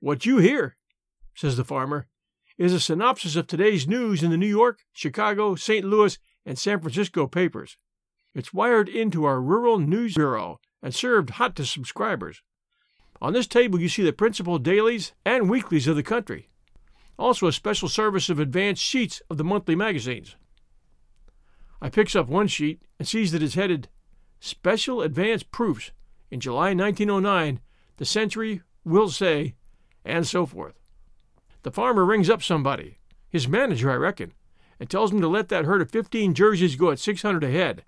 What 0.00 0.26
you 0.26 0.38
hear, 0.38 0.76
says 1.34 1.56
the 1.56 1.64
farmer, 1.64 2.06
is 2.56 2.72
a 2.72 2.80
synopsis 2.80 3.36
of 3.36 3.46
today's 3.46 3.86
news 3.86 4.22
in 4.22 4.30
the 4.30 4.36
New 4.36 4.46
York, 4.48 4.80
Chicago, 4.92 5.54
St. 5.54 5.84
Louis, 5.84 6.18
and 6.44 6.58
San 6.58 6.80
Francisco 6.80 7.26
papers. 7.26 7.76
It's 8.34 8.54
wired 8.54 8.88
into 8.88 9.24
our 9.24 9.40
rural 9.40 9.78
news 9.78 10.14
bureau 10.14 10.60
and 10.82 10.94
served 10.94 11.30
hot 11.30 11.56
to 11.56 11.66
subscribers. 11.66 12.42
On 13.20 13.32
this 13.32 13.46
table, 13.46 13.80
you 13.80 13.88
see 13.88 14.02
the 14.02 14.12
principal 14.12 14.58
dailies 14.58 15.12
and 15.24 15.50
weeklies 15.50 15.88
of 15.88 15.96
the 15.96 16.02
country. 16.02 16.48
Also, 17.18 17.46
a 17.46 17.52
special 17.52 17.88
service 17.88 18.28
of 18.28 18.38
advanced 18.38 18.82
sheets 18.82 19.20
of 19.28 19.38
the 19.38 19.44
monthly 19.44 19.74
magazines. 19.74 20.36
I 21.80 21.88
picks 21.88 22.14
up 22.14 22.28
one 22.28 22.46
sheet 22.46 22.82
and 22.98 23.06
sees 23.06 23.32
that 23.32 23.42
it's 23.42 23.54
headed 23.54 23.88
Special 24.40 25.02
Advance 25.02 25.42
Proofs 25.42 25.90
in 26.30 26.38
July 26.38 26.74
1909, 26.74 27.60
the 27.96 28.04
Century 28.04 28.62
will 28.84 29.08
say, 29.08 29.54
and 30.04 30.26
so 30.26 30.46
forth. 30.46 30.74
The 31.62 31.72
farmer 31.72 32.04
rings 32.04 32.30
up 32.30 32.42
somebody, 32.42 32.98
his 33.28 33.48
manager, 33.48 33.90
I 33.90 33.96
reckon, 33.96 34.32
and 34.78 34.88
tells 34.88 35.12
him 35.12 35.20
to 35.20 35.28
let 35.28 35.48
that 35.48 35.64
herd 35.64 35.82
of 35.82 35.90
15 35.90 36.34
jerseys 36.34 36.76
go 36.76 36.90
at 36.92 37.00
600 37.00 37.42
a 37.42 37.50
head, 37.50 37.84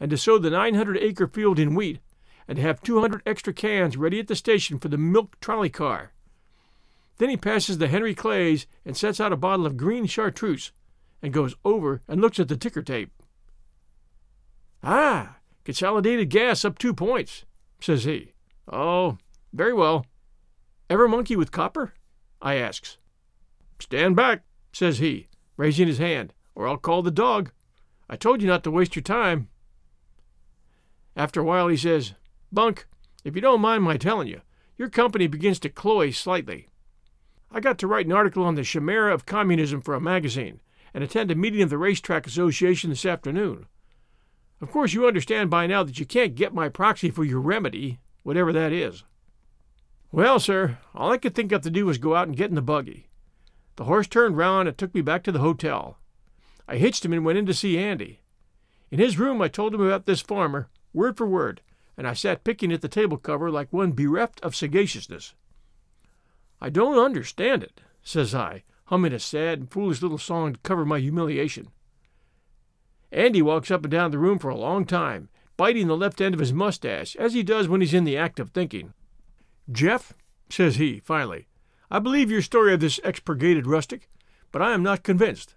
and 0.00 0.10
to 0.10 0.18
sow 0.18 0.38
the 0.38 0.50
900 0.50 0.96
acre 0.98 1.28
field 1.28 1.60
in 1.60 1.76
wheat, 1.76 2.00
and 2.48 2.58
have 2.58 2.82
200 2.82 3.22
extra 3.26 3.52
cans 3.52 3.96
ready 3.96 4.20
at 4.20 4.28
the 4.28 4.36
station 4.36 4.78
for 4.78 4.88
the 4.88 4.98
milk 4.98 5.38
trolley 5.40 5.70
car. 5.70 6.12
Then 7.18 7.28
he 7.28 7.36
passes 7.36 7.78
the 7.78 7.88
Henry 7.88 8.14
Clays 8.14 8.66
and 8.84 8.96
sets 8.96 9.20
out 9.20 9.32
a 9.32 9.36
bottle 9.36 9.66
of 9.66 9.76
green 9.76 10.06
chartreuse, 10.06 10.72
and 11.22 11.32
goes 11.32 11.54
over 11.64 12.02
and 12.08 12.20
looks 12.20 12.40
at 12.40 12.48
the 12.48 12.56
ticker 12.56 12.82
tape. 12.82 13.12
Ah, 14.82 15.36
consolidated 15.64 16.30
gas 16.30 16.64
up 16.64 16.78
two 16.78 16.92
points, 16.92 17.44
says 17.80 18.04
he. 18.04 18.32
Oh, 18.70 19.18
very 19.52 19.72
well. 19.72 20.06
Ever 20.90 21.06
monkey 21.06 21.36
with 21.36 21.52
copper? 21.52 21.94
I 22.40 22.56
asks. 22.56 22.98
Stand 23.78 24.16
back, 24.16 24.42
says 24.72 24.98
he, 24.98 25.28
raising 25.56 25.86
his 25.86 25.98
hand, 25.98 26.34
or 26.54 26.66
I'll 26.66 26.76
call 26.76 27.02
the 27.02 27.10
dog. 27.10 27.52
I 28.08 28.16
told 28.16 28.42
you 28.42 28.48
not 28.48 28.64
to 28.64 28.70
waste 28.70 28.96
your 28.96 29.02
time. 29.02 29.48
After 31.16 31.40
a 31.40 31.44
while, 31.44 31.68
he 31.68 31.76
says, 31.76 32.14
Bunk, 32.52 32.86
if 33.24 33.34
you 33.34 33.40
don't 33.40 33.62
mind 33.62 33.82
my 33.82 33.96
telling 33.96 34.28
you, 34.28 34.42
your 34.76 34.90
company 34.90 35.26
begins 35.26 35.58
to 35.60 35.70
cloy 35.70 36.10
slightly. 36.10 36.68
I 37.50 37.60
got 37.60 37.78
to 37.78 37.86
write 37.86 38.06
an 38.06 38.12
article 38.12 38.44
on 38.44 38.56
the 38.56 38.62
chimera 38.62 39.14
of 39.14 39.26
communism 39.26 39.80
for 39.80 39.94
a 39.94 40.00
magazine 40.00 40.60
and 40.92 41.02
attend 41.02 41.30
a 41.30 41.34
meeting 41.34 41.62
of 41.62 41.70
the 41.70 41.78
Racetrack 41.78 42.26
Association 42.26 42.90
this 42.90 43.06
afternoon. 43.06 43.66
Of 44.60 44.70
course, 44.70 44.92
you 44.92 45.06
understand 45.06 45.50
by 45.50 45.66
now 45.66 45.82
that 45.82 45.98
you 45.98 46.04
can't 46.04 46.34
get 46.34 46.54
my 46.54 46.68
proxy 46.68 47.10
for 47.10 47.24
your 47.24 47.40
remedy, 47.40 48.00
whatever 48.22 48.52
that 48.52 48.72
is. 48.72 49.04
Well, 50.10 50.38
sir, 50.38 50.78
all 50.94 51.10
I 51.10 51.16
could 51.16 51.34
think 51.34 51.52
of 51.52 51.62
to 51.62 51.70
do 51.70 51.86
was 51.86 51.96
go 51.96 52.14
out 52.14 52.28
and 52.28 52.36
get 52.36 52.50
in 52.50 52.54
the 52.54 52.62
buggy. 52.62 53.08
The 53.76 53.84
horse 53.84 54.06
turned 54.06 54.36
round 54.36 54.68
and 54.68 54.76
took 54.76 54.94
me 54.94 55.00
back 55.00 55.22
to 55.24 55.32
the 55.32 55.38
hotel. 55.38 55.98
I 56.68 56.76
hitched 56.76 57.04
him 57.04 57.14
and 57.14 57.24
went 57.24 57.38
in 57.38 57.46
to 57.46 57.54
see 57.54 57.78
Andy. 57.78 58.20
In 58.90 58.98
his 58.98 59.18
room, 59.18 59.40
I 59.40 59.48
told 59.48 59.74
him 59.74 59.80
about 59.80 60.04
this 60.04 60.20
farmer, 60.20 60.68
word 60.92 61.16
for 61.16 61.26
word, 61.26 61.62
and 62.02 62.08
I 62.08 62.14
sat 62.14 62.42
picking 62.42 62.72
at 62.72 62.80
the 62.80 62.88
table 62.88 63.16
cover 63.16 63.48
like 63.48 63.72
one 63.72 63.92
bereft 63.92 64.40
of 64.40 64.56
sagaciousness. 64.56 65.36
I 66.60 66.68
don't 66.68 66.98
understand 66.98 67.62
it, 67.62 67.80
says 68.02 68.34
I, 68.34 68.64
humming 68.86 69.12
a 69.12 69.20
sad 69.20 69.60
and 69.60 69.70
foolish 69.70 70.02
little 70.02 70.18
song 70.18 70.54
to 70.54 70.58
cover 70.64 70.84
my 70.84 70.98
humiliation. 70.98 71.68
Andy 73.12 73.40
walks 73.40 73.70
up 73.70 73.84
and 73.84 73.92
down 73.92 74.10
the 74.10 74.18
room 74.18 74.40
for 74.40 74.48
a 74.48 74.56
long 74.56 74.84
time, 74.84 75.28
biting 75.56 75.86
the 75.86 75.96
left 75.96 76.20
end 76.20 76.34
of 76.34 76.40
his 76.40 76.52
mustache, 76.52 77.14
as 77.14 77.34
he 77.34 77.44
does 77.44 77.68
when 77.68 77.80
he's 77.80 77.94
in 77.94 78.02
the 78.02 78.16
act 78.16 78.40
of 78.40 78.50
thinking. 78.50 78.94
Jeff, 79.70 80.12
says 80.48 80.74
he, 80.74 80.98
finally, 80.98 81.46
I 81.88 82.00
believe 82.00 82.32
your 82.32 82.42
story 82.42 82.74
of 82.74 82.80
this 82.80 82.98
expurgated 83.04 83.68
rustic, 83.68 84.10
but 84.50 84.60
I 84.60 84.72
am 84.72 84.82
not 84.82 85.04
convinced. 85.04 85.54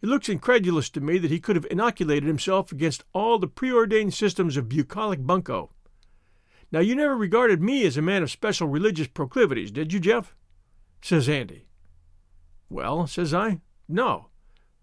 It 0.00 0.08
looks 0.08 0.30
incredulous 0.30 0.88
to 0.88 1.02
me 1.02 1.18
that 1.18 1.30
he 1.30 1.40
could 1.40 1.56
have 1.56 1.66
inoculated 1.70 2.26
himself 2.26 2.72
against 2.72 3.04
all 3.12 3.38
the 3.38 3.48
preordained 3.48 4.14
systems 4.14 4.56
of 4.56 4.70
bucolic 4.70 5.26
bunco. 5.26 5.73
Now, 6.74 6.80
you 6.80 6.96
never 6.96 7.16
regarded 7.16 7.62
me 7.62 7.86
as 7.86 7.96
a 7.96 8.02
man 8.02 8.24
of 8.24 8.32
special 8.32 8.66
religious 8.66 9.06
proclivities, 9.06 9.70
did 9.70 9.92
you, 9.92 10.00
Jeff? 10.00 10.34
says 11.00 11.28
Andy. 11.28 11.68
Well, 12.68 13.06
says 13.06 13.32
I, 13.32 13.60
no. 13.88 14.26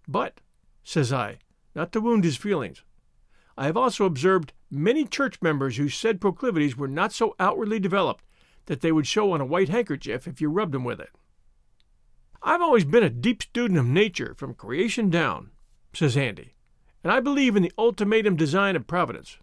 But, 0.08 0.40
says 0.82 1.12
I, 1.12 1.40
not 1.74 1.92
to 1.92 2.00
wound 2.00 2.24
his 2.24 2.38
feelings. 2.38 2.82
I 3.58 3.66
have 3.66 3.76
also 3.76 4.06
observed 4.06 4.54
many 4.70 5.04
church 5.04 5.42
members 5.42 5.76
whose 5.76 5.94
said 5.94 6.18
proclivities 6.18 6.78
were 6.78 6.88
not 6.88 7.12
so 7.12 7.36
outwardly 7.38 7.78
developed 7.78 8.24
that 8.64 8.80
they 8.80 8.90
would 8.90 9.06
show 9.06 9.32
on 9.32 9.42
a 9.42 9.44
white 9.44 9.68
handkerchief 9.68 10.26
if 10.26 10.40
you 10.40 10.48
rubbed 10.48 10.72
them 10.72 10.84
with 10.84 10.98
it. 10.98 11.10
I've 12.42 12.62
always 12.62 12.86
been 12.86 13.04
a 13.04 13.10
deep 13.10 13.42
student 13.42 13.78
of 13.78 13.84
nature 13.84 14.34
from 14.38 14.54
creation 14.54 15.10
down, 15.10 15.50
says 15.92 16.16
Andy, 16.16 16.54
and 17.04 17.12
I 17.12 17.20
believe 17.20 17.54
in 17.54 17.62
the 17.62 17.72
ultimatum 17.76 18.34
design 18.34 18.76
of 18.76 18.86
Providence. 18.86 19.36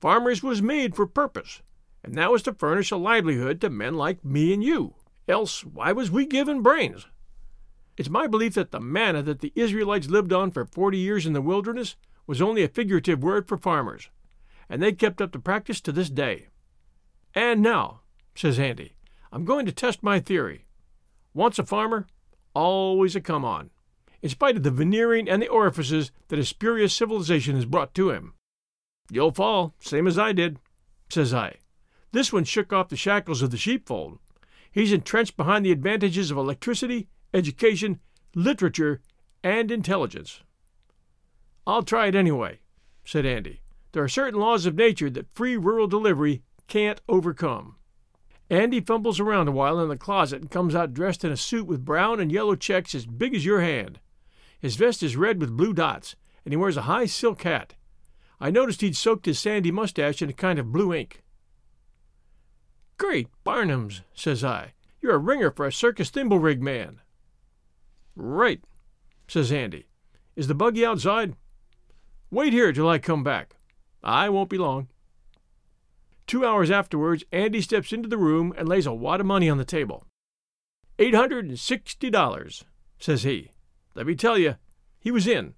Farmers 0.00 0.42
was 0.42 0.62
made 0.62 0.94
for 0.94 1.06
purpose, 1.06 1.62
and 2.04 2.14
that 2.14 2.30
was 2.30 2.42
to 2.44 2.52
furnish 2.52 2.90
a 2.90 2.96
livelihood 2.96 3.60
to 3.60 3.70
men 3.70 3.94
like 3.94 4.24
me 4.24 4.52
and 4.52 4.62
you. 4.62 4.94
Else, 5.26 5.64
why 5.64 5.92
was 5.92 6.10
we 6.10 6.24
given 6.24 6.62
brains? 6.62 7.06
It's 7.96 8.08
my 8.08 8.28
belief 8.28 8.54
that 8.54 8.70
the 8.70 8.80
manna 8.80 9.22
that 9.22 9.40
the 9.40 9.52
Israelites 9.56 10.08
lived 10.08 10.32
on 10.32 10.52
for 10.52 10.64
forty 10.64 10.98
years 10.98 11.26
in 11.26 11.32
the 11.32 11.42
wilderness 11.42 11.96
was 12.28 12.40
only 12.40 12.62
a 12.62 12.68
figurative 12.68 13.22
word 13.24 13.48
for 13.48 13.58
farmers, 13.58 14.08
and 14.68 14.80
they 14.80 14.92
kept 14.92 15.20
up 15.20 15.32
the 15.32 15.40
practice 15.40 15.80
to 15.80 15.90
this 15.90 16.10
day. 16.10 16.46
And 17.34 17.60
now, 17.60 18.02
says 18.36 18.58
Andy, 18.58 18.94
I'm 19.32 19.44
going 19.44 19.66
to 19.66 19.72
test 19.72 20.02
my 20.02 20.20
theory. 20.20 20.66
Once 21.34 21.58
a 21.58 21.66
farmer, 21.66 22.06
always 22.54 23.16
a 23.16 23.20
come 23.20 23.44
on, 23.44 23.70
in 24.22 24.28
spite 24.28 24.56
of 24.56 24.62
the 24.62 24.70
veneering 24.70 25.28
and 25.28 25.42
the 25.42 25.48
orifices 25.48 26.12
that 26.28 26.38
a 26.38 26.44
spurious 26.44 26.94
civilization 26.94 27.56
has 27.56 27.64
brought 27.64 27.94
to 27.94 28.10
him. 28.10 28.34
You'll 29.10 29.32
fall, 29.32 29.74
same 29.80 30.06
as 30.06 30.18
I 30.18 30.32
did, 30.32 30.58
says 31.08 31.32
I. 31.32 31.56
This 32.12 32.32
one 32.32 32.44
shook 32.44 32.72
off 32.72 32.88
the 32.88 32.96
shackles 32.96 33.42
of 33.42 33.50
the 33.50 33.56
sheepfold. 33.56 34.18
He's 34.70 34.92
entrenched 34.92 35.36
behind 35.36 35.64
the 35.64 35.72
advantages 35.72 36.30
of 36.30 36.36
electricity 36.36 37.08
education, 37.34 38.00
literature, 38.34 39.00
and 39.42 39.70
intelligence. 39.70 40.40
I'll 41.66 41.82
try 41.82 42.06
it 42.06 42.14
anyway, 42.14 42.60
said 43.04 43.26
Andy. 43.26 43.60
There 43.92 44.02
are 44.02 44.08
certain 44.08 44.40
laws 44.40 44.66
of 44.66 44.74
nature 44.74 45.10
that 45.10 45.34
free 45.34 45.56
rural 45.56 45.86
delivery 45.86 46.42
can't 46.66 47.00
overcome. 47.08 47.76
Andy 48.50 48.80
fumbles 48.80 49.20
around 49.20 49.48
a 49.48 49.52
while 49.52 49.78
in 49.80 49.88
the 49.88 49.96
closet 49.96 50.40
and 50.40 50.50
comes 50.50 50.74
out 50.74 50.94
dressed 50.94 51.24
in 51.24 51.32
a 51.32 51.36
suit 51.36 51.66
with 51.66 51.84
brown 51.84 52.20
and 52.20 52.32
yellow 52.32 52.54
checks 52.54 52.94
as 52.94 53.04
big 53.04 53.34
as 53.34 53.44
your 53.44 53.60
hand. 53.60 54.00
His 54.58 54.76
vest 54.76 55.02
is 55.02 55.16
red 55.16 55.40
with 55.40 55.56
blue 55.56 55.74
dots, 55.74 56.16
and 56.44 56.52
he 56.52 56.56
wears 56.56 56.76
a 56.76 56.82
high 56.82 57.06
silk 57.06 57.42
hat. 57.42 57.74
I 58.40 58.50
noticed 58.50 58.80
he'd 58.80 58.96
soaked 58.96 59.26
his 59.26 59.38
sandy 59.38 59.70
mustache 59.70 60.22
in 60.22 60.30
a 60.30 60.34
kind 60.34 60.58
of 60.58 60.72
blue 60.72 60.94
ink. 60.94 61.22
Great 62.96 63.28
Barnums, 63.44 64.02
says 64.14 64.44
I. 64.44 64.74
You're 65.00 65.14
a 65.14 65.18
ringer 65.18 65.50
for 65.50 65.66
a 65.66 65.72
circus 65.72 66.10
thimble 66.10 66.38
rig 66.38 66.62
man. 66.62 67.00
Right, 68.16 68.60
says 69.26 69.52
Andy. 69.52 69.86
Is 70.36 70.46
the 70.46 70.54
buggy 70.54 70.84
outside? 70.84 71.34
Wait 72.30 72.52
here 72.52 72.72
till 72.72 72.88
I 72.88 72.98
come 72.98 73.24
back. 73.24 73.56
I 74.02 74.28
won't 74.28 74.50
be 74.50 74.58
long. 74.58 74.88
Two 76.26 76.44
hours 76.44 76.70
afterwards, 76.70 77.24
Andy 77.32 77.60
steps 77.60 77.92
into 77.92 78.08
the 78.08 78.18
room 78.18 78.52
and 78.56 78.68
lays 78.68 78.86
a 78.86 78.92
wad 78.92 79.20
of 79.20 79.26
money 79.26 79.48
on 79.48 79.58
the 79.58 79.64
table. 79.64 80.04
Eight 80.98 81.14
hundred 81.14 81.46
and 81.46 81.58
sixty 81.58 82.10
dollars, 82.10 82.64
says 82.98 83.22
he. 83.22 83.50
Let 83.94 84.06
me 84.06 84.14
tell 84.14 84.36
you, 84.36 84.56
he 85.00 85.10
was 85.10 85.26
in. 85.26 85.54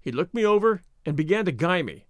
He 0.00 0.10
looked 0.10 0.34
me 0.34 0.44
over 0.44 0.82
and 1.04 1.16
began 1.16 1.44
to 1.44 1.52
guy 1.52 1.82
me. 1.82 2.06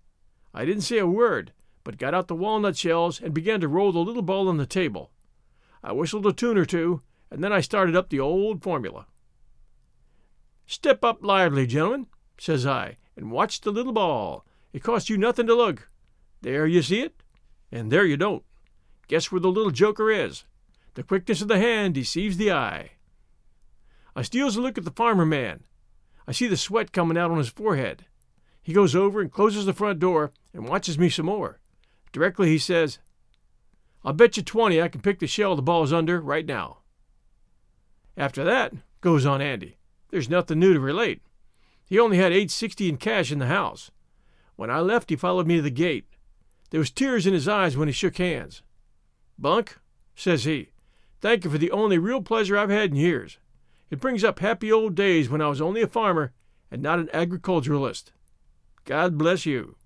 I 0.54 0.64
didn't 0.64 0.82
say 0.82 0.98
a 0.98 1.06
word, 1.06 1.52
but 1.84 1.98
got 1.98 2.14
out 2.14 2.28
the 2.28 2.34
walnut 2.34 2.76
shells 2.76 3.20
and 3.20 3.32
began 3.32 3.60
to 3.60 3.68
roll 3.68 3.92
the 3.92 3.98
little 3.98 4.22
ball 4.22 4.48
on 4.48 4.56
the 4.56 4.66
table. 4.66 5.10
I 5.82 5.92
whistled 5.92 6.26
a 6.26 6.32
tune 6.32 6.58
or 6.58 6.64
two, 6.64 7.02
and 7.30 7.42
then 7.42 7.52
I 7.52 7.60
started 7.60 7.94
up 7.94 8.08
the 8.08 8.20
old 8.20 8.62
formula. 8.62 9.06
Step 10.66 11.04
up 11.04 11.22
lively, 11.22 11.66
gentlemen, 11.66 12.06
says 12.38 12.66
I, 12.66 12.98
and 13.16 13.30
watch 13.30 13.60
the 13.60 13.70
little 13.70 13.92
ball. 13.92 14.44
It 14.72 14.82
costs 14.82 15.08
you 15.08 15.16
nothing 15.16 15.46
to 15.46 15.54
look. 15.54 15.88
There 16.42 16.66
you 16.66 16.82
see 16.82 17.00
it, 17.00 17.22
and 17.72 17.90
there 17.90 18.04
you 18.04 18.16
don't. 18.16 18.44
Guess 19.08 19.32
where 19.32 19.40
the 19.40 19.50
little 19.50 19.70
joker 19.70 20.10
is. 20.10 20.44
The 20.94 21.02
quickness 21.02 21.40
of 21.40 21.48
the 21.48 21.58
hand 21.58 21.94
deceives 21.94 22.36
the 22.36 22.52
eye. 22.52 22.92
I 24.14 24.22
steals 24.22 24.56
a 24.56 24.60
look 24.60 24.76
at 24.76 24.84
the 24.84 24.90
farmer 24.90 25.24
man. 25.24 25.64
I 26.26 26.32
see 26.32 26.48
the 26.48 26.56
sweat 26.56 26.92
coming 26.92 27.16
out 27.16 27.30
on 27.30 27.38
his 27.38 27.48
forehead. 27.48 28.04
He 28.68 28.74
goes 28.74 28.94
over 28.94 29.22
and 29.22 29.32
closes 29.32 29.64
the 29.64 29.72
front 29.72 29.98
door 29.98 30.30
and 30.52 30.68
watches 30.68 30.98
me 30.98 31.08
some 31.08 31.24
more. 31.24 31.58
Directly 32.12 32.50
he 32.50 32.58
says, 32.58 32.98
I'll 34.04 34.12
bet 34.12 34.36
you 34.36 34.42
twenty 34.42 34.82
I 34.82 34.88
can 34.88 35.00
pick 35.00 35.20
the 35.20 35.26
shell 35.26 35.56
the 35.56 35.62
ball's 35.62 35.90
under 35.90 36.20
right 36.20 36.44
now. 36.44 36.80
After 38.14 38.44
that, 38.44 38.74
goes 39.00 39.24
on 39.24 39.40
Andy, 39.40 39.78
there's 40.10 40.28
nothing 40.28 40.58
new 40.58 40.74
to 40.74 40.80
relate. 40.80 41.22
He 41.86 41.98
only 41.98 42.18
had 42.18 42.30
eight 42.30 42.50
sixty 42.50 42.90
in 42.90 42.98
cash 42.98 43.32
in 43.32 43.38
the 43.38 43.46
house. 43.46 43.90
When 44.56 44.70
I 44.70 44.80
left, 44.80 45.08
he 45.08 45.16
followed 45.16 45.46
me 45.46 45.56
to 45.56 45.62
the 45.62 45.70
gate. 45.70 46.04
There 46.68 46.80
was 46.80 46.90
tears 46.90 47.26
in 47.26 47.32
his 47.32 47.48
eyes 47.48 47.74
when 47.74 47.88
he 47.88 47.92
shook 47.92 48.18
hands. 48.18 48.60
Bunk, 49.38 49.78
says 50.14 50.44
he, 50.44 50.72
thank 51.22 51.44
you 51.44 51.50
for 51.50 51.56
the 51.56 51.70
only 51.70 51.96
real 51.96 52.20
pleasure 52.20 52.58
I've 52.58 52.68
had 52.68 52.90
in 52.90 52.96
years. 52.96 53.38
It 53.88 53.98
brings 53.98 54.24
up 54.24 54.40
happy 54.40 54.70
old 54.70 54.94
days 54.94 55.30
when 55.30 55.40
I 55.40 55.48
was 55.48 55.62
only 55.62 55.80
a 55.80 55.86
farmer 55.86 56.32
and 56.70 56.82
not 56.82 56.98
an 56.98 57.08
agriculturalist. 57.14 58.12
God 58.88 59.18
bless 59.18 59.44
you. 59.44 59.76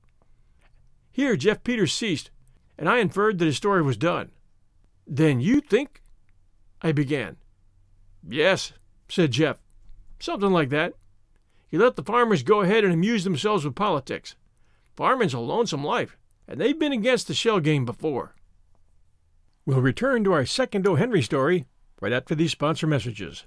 Here, 1.10 1.34
Jeff 1.34 1.64
Peters 1.64 1.92
ceased, 1.92 2.30
and 2.78 2.88
I 2.88 2.98
inferred 2.98 3.40
that 3.40 3.46
his 3.46 3.56
story 3.56 3.82
was 3.82 3.96
done. 3.96 4.30
Then 5.08 5.40
you 5.40 5.60
think? 5.60 6.04
I 6.80 6.92
began. 6.92 7.36
Yes, 8.24 8.74
said 9.08 9.32
Jeff. 9.32 9.58
Something 10.20 10.52
like 10.52 10.68
that. 10.68 10.94
He 11.68 11.76
let 11.76 11.96
the 11.96 12.04
farmers 12.04 12.44
go 12.44 12.60
ahead 12.60 12.84
and 12.84 12.92
amuse 12.92 13.24
themselves 13.24 13.64
with 13.64 13.74
politics. 13.74 14.36
Farming's 14.94 15.34
a 15.34 15.40
lonesome 15.40 15.82
life, 15.82 16.16
and 16.46 16.60
they've 16.60 16.78
been 16.78 16.92
against 16.92 17.26
the 17.26 17.34
shell 17.34 17.58
game 17.58 17.84
before. 17.84 18.36
We'll 19.66 19.80
return 19.80 20.22
to 20.22 20.32
our 20.32 20.46
second 20.46 20.86
O. 20.86 20.94
Henry 20.94 21.22
story 21.22 21.66
right 22.00 22.12
after 22.12 22.36
these 22.36 22.52
sponsor 22.52 22.86
messages. 22.86 23.46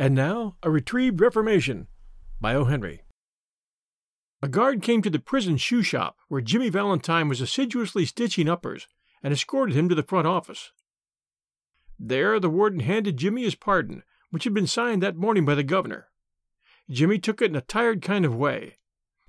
And 0.00 0.14
now, 0.14 0.56
a 0.62 0.70
retrieved 0.70 1.20
Reformation 1.20 1.86
by 2.40 2.54
O. 2.54 2.64
Henry. 2.64 3.02
A 4.40 4.48
guard 4.48 4.80
came 4.80 5.02
to 5.02 5.10
the 5.10 5.18
prison 5.18 5.58
shoe 5.58 5.82
shop 5.82 6.16
where 6.28 6.40
Jimmy 6.40 6.70
Valentine 6.70 7.28
was 7.28 7.42
assiduously 7.42 8.06
stitching 8.06 8.48
uppers 8.48 8.88
and 9.22 9.30
escorted 9.30 9.76
him 9.76 9.90
to 9.90 9.94
the 9.94 10.02
front 10.02 10.26
office. 10.26 10.72
There, 11.98 12.40
the 12.40 12.48
warden 12.48 12.80
handed 12.80 13.18
Jimmy 13.18 13.42
his 13.42 13.54
pardon, 13.54 14.02
which 14.30 14.44
had 14.44 14.54
been 14.54 14.66
signed 14.66 15.02
that 15.02 15.16
morning 15.16 15.44
by 15.44 15.54
the 15.54 15.62
governor. 15.62 16.08
Jimmy 16.88 17.18
took 17.18 17.42
it 17.42 17.50
in 17.50 17.56
a 17.56 17.60
tired 17.60 18.00
kind 18.00 18.24
of 18.24 18.34
way. 18.34 18.78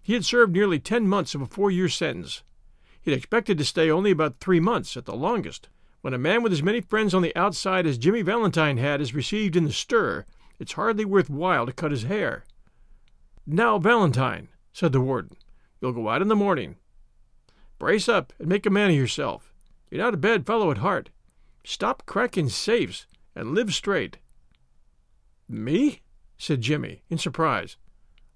He 0.01 0.13
had 0.13 0.23
served 0.23 0.53
nearly 0.53 0.79
ten 0.79 1.05
months 1.05 1.35
of 1.35 1.41
a 1.41 1.47
four 1.47 1.69
year 1.69 1.89
sentence. 1.89 2.43
He 3.01 3.11
had 3.11 3.17
expected 3.17 3.57
to 3.57 3.65
stay 3.65 3.91
only 3.91 4.11
about 4.11 4.39
three 4.39 4.61
months 4.61 4.95
at 4.95 5.03
the 5.03 5.17
longest. 5.17 5.67
When 5.99 6.13
a 6.13 6.17
man 6.17 6.41
with 6.41 6.53
as 6.53 6.63
many 6.63 6.79
friends 6.79 7.13
on 7.13 7.23
the 7.23 7.35
outside 7.35 7.85
as 7.85 7.97
Jimmy 7.97 8.21
Valentine 8.21 8.77
had 8.77 9.01
is 9.01 9.13
received 9.13 9.57
in 9.57 9.65
the 9.65 9.73
stir, 9.73 10.25
it's 10.61 10.73
hardly 10.73 11.03
worth 11.03 11.27
while 11.27 11.65
to 11.65 11.73
cut 11.73 11.89
his 11.89 12.03
hair. 12.03 12.45
Now, 13.47 13.79
Valentine, 13.79 14.49
said 14.71 14.91
the 14.91 15.01
warden, 15.01 15.35
you'll 15.81 15.91
go 15.91 16.07
out 16.07 16.21
in 16.21 16.27
the 16.27 16.35
morning. 16.35 16.75
Brace 17.79 18.07
up 18.07 18.31
and 18.37 18.47
make 18.47 18.67
a 18.67 18.69
man 18.69 18.91
of 18.91 18.95
yourself. 18.95 19.55
You're 19.89 20.03
not 20.03 20.13
a 20.13 20.17
bad 20.17 20.45
fellow 20.45 20.69
at 20.69 20.77
heart. 20.77 21.09
Stop 21.63 22.05
cracking 22.05 22.47
safes 22.47 23.07
and 23.35 23.55
live 23.55 23.73
straight. 23.73 24.19
Me? 25.49 26.01
said 26.37 26.61
Jimmy, 26.61 27.01
in 27.09 27.17
surprise. 27.17 27.77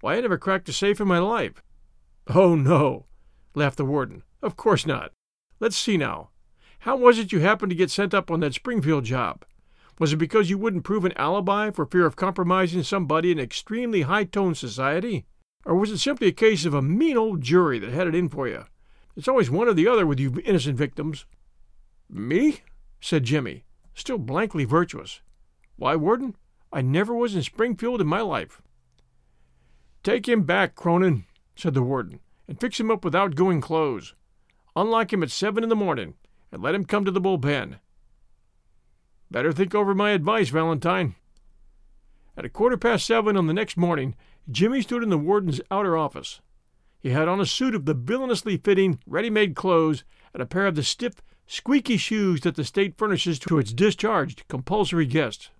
Why, 0.00 0.16
I 0.16 0.20
never 0.20 0.36
cracked 0.36 0.68
a 0.68 0.72
safe 0.72 1.00
in 1.00 1.06
my 1.06 1.20
life. 1.20 1.62
Oh, 2.26 2.56
no, 2.56 3.06
laughed 3.54 3.76
the 3.76 3.84
warden. 3.84 4.24
Of 4.42 4.56
course 4.56 4.84
not. 4.84 5.12
Let's 5.60 5.76
see 5.76 5.96
now. 5.96 6.30
How 6.80 6.96
was 6.96 7.20
it 7.20 7.30
you 7.30 7.38
happened 7.38 7.70
to 7.70 7.76
get 7.76 7.92
sent 7.92 8.14
up 8.14 8.32
on 8.32 8.40
that 8.40 8.54
Springfield 8.54 9.04
job? 9.04 9.44
Was 9.98 10.12
it 10.12 10.16
because 10.16 10.50
you 10.50 10.58
wouldn't 10.58 10.84
prove 10.84 11.04
an 11.04 11.16
alibi 11.16 11.70
for 11.70 11.86
fear 11.86 12.04
of 12.04 12.16
compromising 12.16 12.82
somebody 12.82 13.30
in 13.30 13.38
extremely 13.38 14.02
high 14.02 14.24
toned 14.24 14.58
society? 14.58 15.24
Or 15.64 15.74
was 15.74 15.90
it 15.90 15.98
simply 15.98 16.28
a 16.28 16.32
case 16.32 16.64
of 16.64 16.74
a 16.74 16.82
mean 16.82 17.16
old 17.16 17.40
jury 17.40 17.78
that 17.78 17.92
had 17.92 18.06
it 18.06 18.14
in 18.14 18.28
for 18.28 18.46
you? 18.46 18.64
It's 19.16 19.28
always 19.28 19.50
one 19.50 19.68
or 19.68 19.74
the 19.74 19.88
other 19.88 20.06
with 20.06 20.20
you 20.20 20.40
innocent 20.44 20.76
victims. 20.76 21.24
Me? 22.10 22.60
said 23.00 23.24
Jimmy, 23.24 23.64
still 23.94 24.18
blankly 24.18 24.64
virtuous. 24.64 25.22
Why, 25.76 25.96
Warden, 25.96 26.36
I 26.72 26.82
never 26.82 27.14
was 27.14 27.34
in 27.34 27.42
Springfield 27.42 28.00
in 28.00 28.06
my 28.06 28.20
life. 28.20 28.60
Take 30.02 30.28
him 30.28 30.42
back, 30.42 30.74
Cronin, 30.74 31.24
said 31.56 31.74
the 31.74 31.82
warden, 31.82 32.20
and 32.46 32.60
fix 32.60 32.78
him 32.78 32.90
up 32.90 33.04
with 33.04 33.14
outgoing 33.14 33.60
clothes. 33.60 34.14
Unlock 34.76 35.12
him 35.12 35.22
at 35.22 35.30
seven 35.30 35.62
in 35.62 35.68
the 35.68 35.74
morning, 35.74 36.14
and 36.52 36.62
let 36.62 36.74
him 36.74 36.84
come 36.84 37.04
to 37.04 37.10
the 37.10 37.20
bullpen. 37.20 37.78
Better 39.30 39.52
think 39.52 39.74
over 39.74 39.94
my 39.94 40.10
advice, 40.10 40.48
Valentine. 40.48 41.14
At 42.36 42.44
a 42.44 42.48
quarter 42.48 42.76
past 42.76 43.06
seven 43.06 43.36
on 43.36 43.46
the 43.46 43.54
next 43.54 43.76
morning, 43.76 44.14
Jimmy 44.50 44.82
stood 44.82 45.02
in 45.02 45.08
the 45.08 45.18
warden's 45.18 45.60
outer 45.70 45.96
office. 45.96 46.40
He 47.00 47.10
had 47.10 47.28
on 47.28 47.40
a 47.40 47.46
suit 47.46 47.74
of 47.74 47.84
the 47.84 47.94
villainously 47.94 48.56
fitting, 48.56 48.98
ready 49.06 49.30
made 49.30 49.56
clothes 49.56 50.04
and 50.32 50.42
a 50.42 50.46
pair 50.46 50.66
of 50.66 50.74
the 50.74 50.82
stiff, 50.82 51.22
squeaky 51.46 51.96
shoes 51.96 52.40
that 52.42 52.56
the 52.56 52.64
state 52.64 52.98
furnishes 52.98 53.38
to 53.40 53.58
its 53.58 53.72
discharged, 53.72 54.46
compulsory 54.48 55.06
guests. 55.06 55.50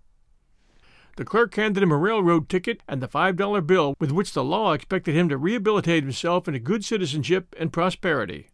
The 1.16 1.24
clerk 1.24 1.54
handed 1.54 1.82
him 1.82 1.92
a 1.92 1.96
railroad 1.96 2.48
ticket 2.48 2.82
and 2.86 3.00
the 3.00 3.08
five 3.08 3.36
dollar 3.36 3.62
bill 3.62 3.96
with 3.98 4.12
which 4.12 4.32
the 4.32 4.44
law 4.44 4.72
expected 4.72 5.14
him 5.14 5.28
to 5.30 5.38
rehabilitate 5.38 6.02
himself 6.02 6.46
into 6.46 6.60
good 6.60 6.84
citizenship 6.84 7.54
and 7.58 7.72
prosperity. 7.72 8.48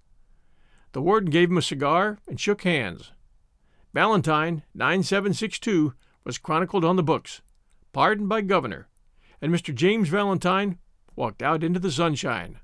The 0.92 1.02
warden 1.02 1.30
gave 1.30 1.50
him 1.50 1.58
a 1.58 1.62
cigar 1.62 2.18
and 2.28 2.38
shook 2.38 2.62
hands. 2.62 3.10
Valentine, 3.94 4.62
9762, 4.74 5.92
was 6.24 6.38
chronicled 6.38 6.84
on 6.84 6.96
the 6.96 7.02
books, 7.02 7.42
pardoned 7.92 8.28
by 8.28 8.40
governor, 8.40 8.88
and 9.40 9.52
Mr. 9.52 9.74
James 9.74 10.08
Valentine 10.08 10.78
walked 11.14 11.42
out 11.42 11.62
into 11.62 11.78
the 11.78 11.90
sunshine. 11.90 12.60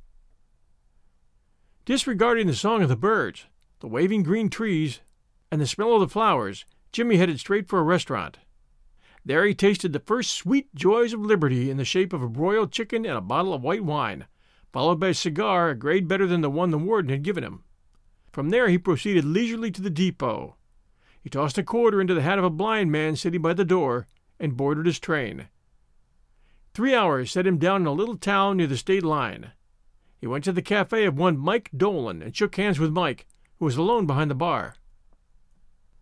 Disregarding 1.84 2.46
the 2.46 2.54
song 2.54 2.82
of 2.82 2.88
the 2.88 2.96
birds, 2.96 3.46
the 3.80 3.86
waving 3.86 4.22
green 4.22 4.48
trees, 4.48 5.00
and 5.50 5.60
the 5.60 5.66
smell 5.66 5.94
of 5.94 6.00
the 6.00 6.08
flowers, 6.08 6.64
Jimmy 6.92 7.16
headed 7.16 7.38
straight 7.40 7.68
for 7.68 7.78
a 7.78 7.82
restaurant. 7.84 8.38
There 9.24 9.44
he 9.44 9.54
tasted 9.54 9.92
the 9.92 10.00
first 10.00 10.30
sweet 10.30 10.74
joys 10.74 11.12
of 11.12 11.20
liberty 11.20 11.70
in 11.70 11.76
the 11.76 11.84
shape 11.84 12.14
of 12.14 12.22
a 12.22 12.28
broiled 12.28 12.72
chicken 12.72 13.04
and 13.04 13.16
a 13.16 13.20
bottle 13.20 13.52
of 13.52 13.62
white 13.62 13.84
wine, 13.84 14.26
followed 14.72 14.98
by 14.98 15.08
a 15.08 15.14
cigar 15.14 15.70
a 15.70 15.74
grade 15.74 16.08
better 16.08 16.26
than 16.26 16.40
the 16.40 16.50
one 16.50 16.70
the 16.70 16.78
warden 16.78 17.10
had 17.10 17.22
given 17.22 17.44
him. 17.44 17.64
From 18.32 18.48
there 18.48 18.68
he 18.68 18.78
proceeded 18.78 19.24
leisurely 19.24 19.70
to 19.72 19.82
the 19.82 19.90
depot, 19.90 20.56
he 21.28 21.30
tossed 21.30 21.58
a 21.58 21.62
quarter 21.62 22.00
into 22.00 22.14
the 22.14 22.22
hat 22.22 22.38
of 22.38 22.44
a 22.44 22.48
blind 22.48 22.90
man 22.90 23.14
sitting 23.14 23.42
by 23.42 23.52
the 23.52 23.62
door 23.62 24.06
and 24.40 24.56
boarded 24.56 24.86
his 24.86 24.98
train. 24.98 25.48
Three 26.72 26.94
hours 26.94 27.30
set 27.30 27.46
him 27.46 27.58
down 27.58 27.82
in 27.82 27.86
a 27.86 27.92
little 27.92 28.16
town 28.16 28.56
near 28.56 28.66
the 28.66 28.78
state 28.78 29.04
line. 29.04 29.52
He 30.18 30.26
went 30.26 30.42
to 30.44 30.52
the 30.52 30.62
cafe 30.62 31.04
of 31.04 31.18
one 31.18 31.36
Mike 31.36 31.68
Dolan 31.76 32.22
and 32.22 32.34
shook 32.34 32.56
hands 32.56 32.78
with 32.78 32.92
Mike, 32.92 33.26
who 33.58 33.66
was 33.66 33.76
alone 33.76 34.06
behind 34.06 34.30
the 34.30 34.34
bar. 34.34 34.76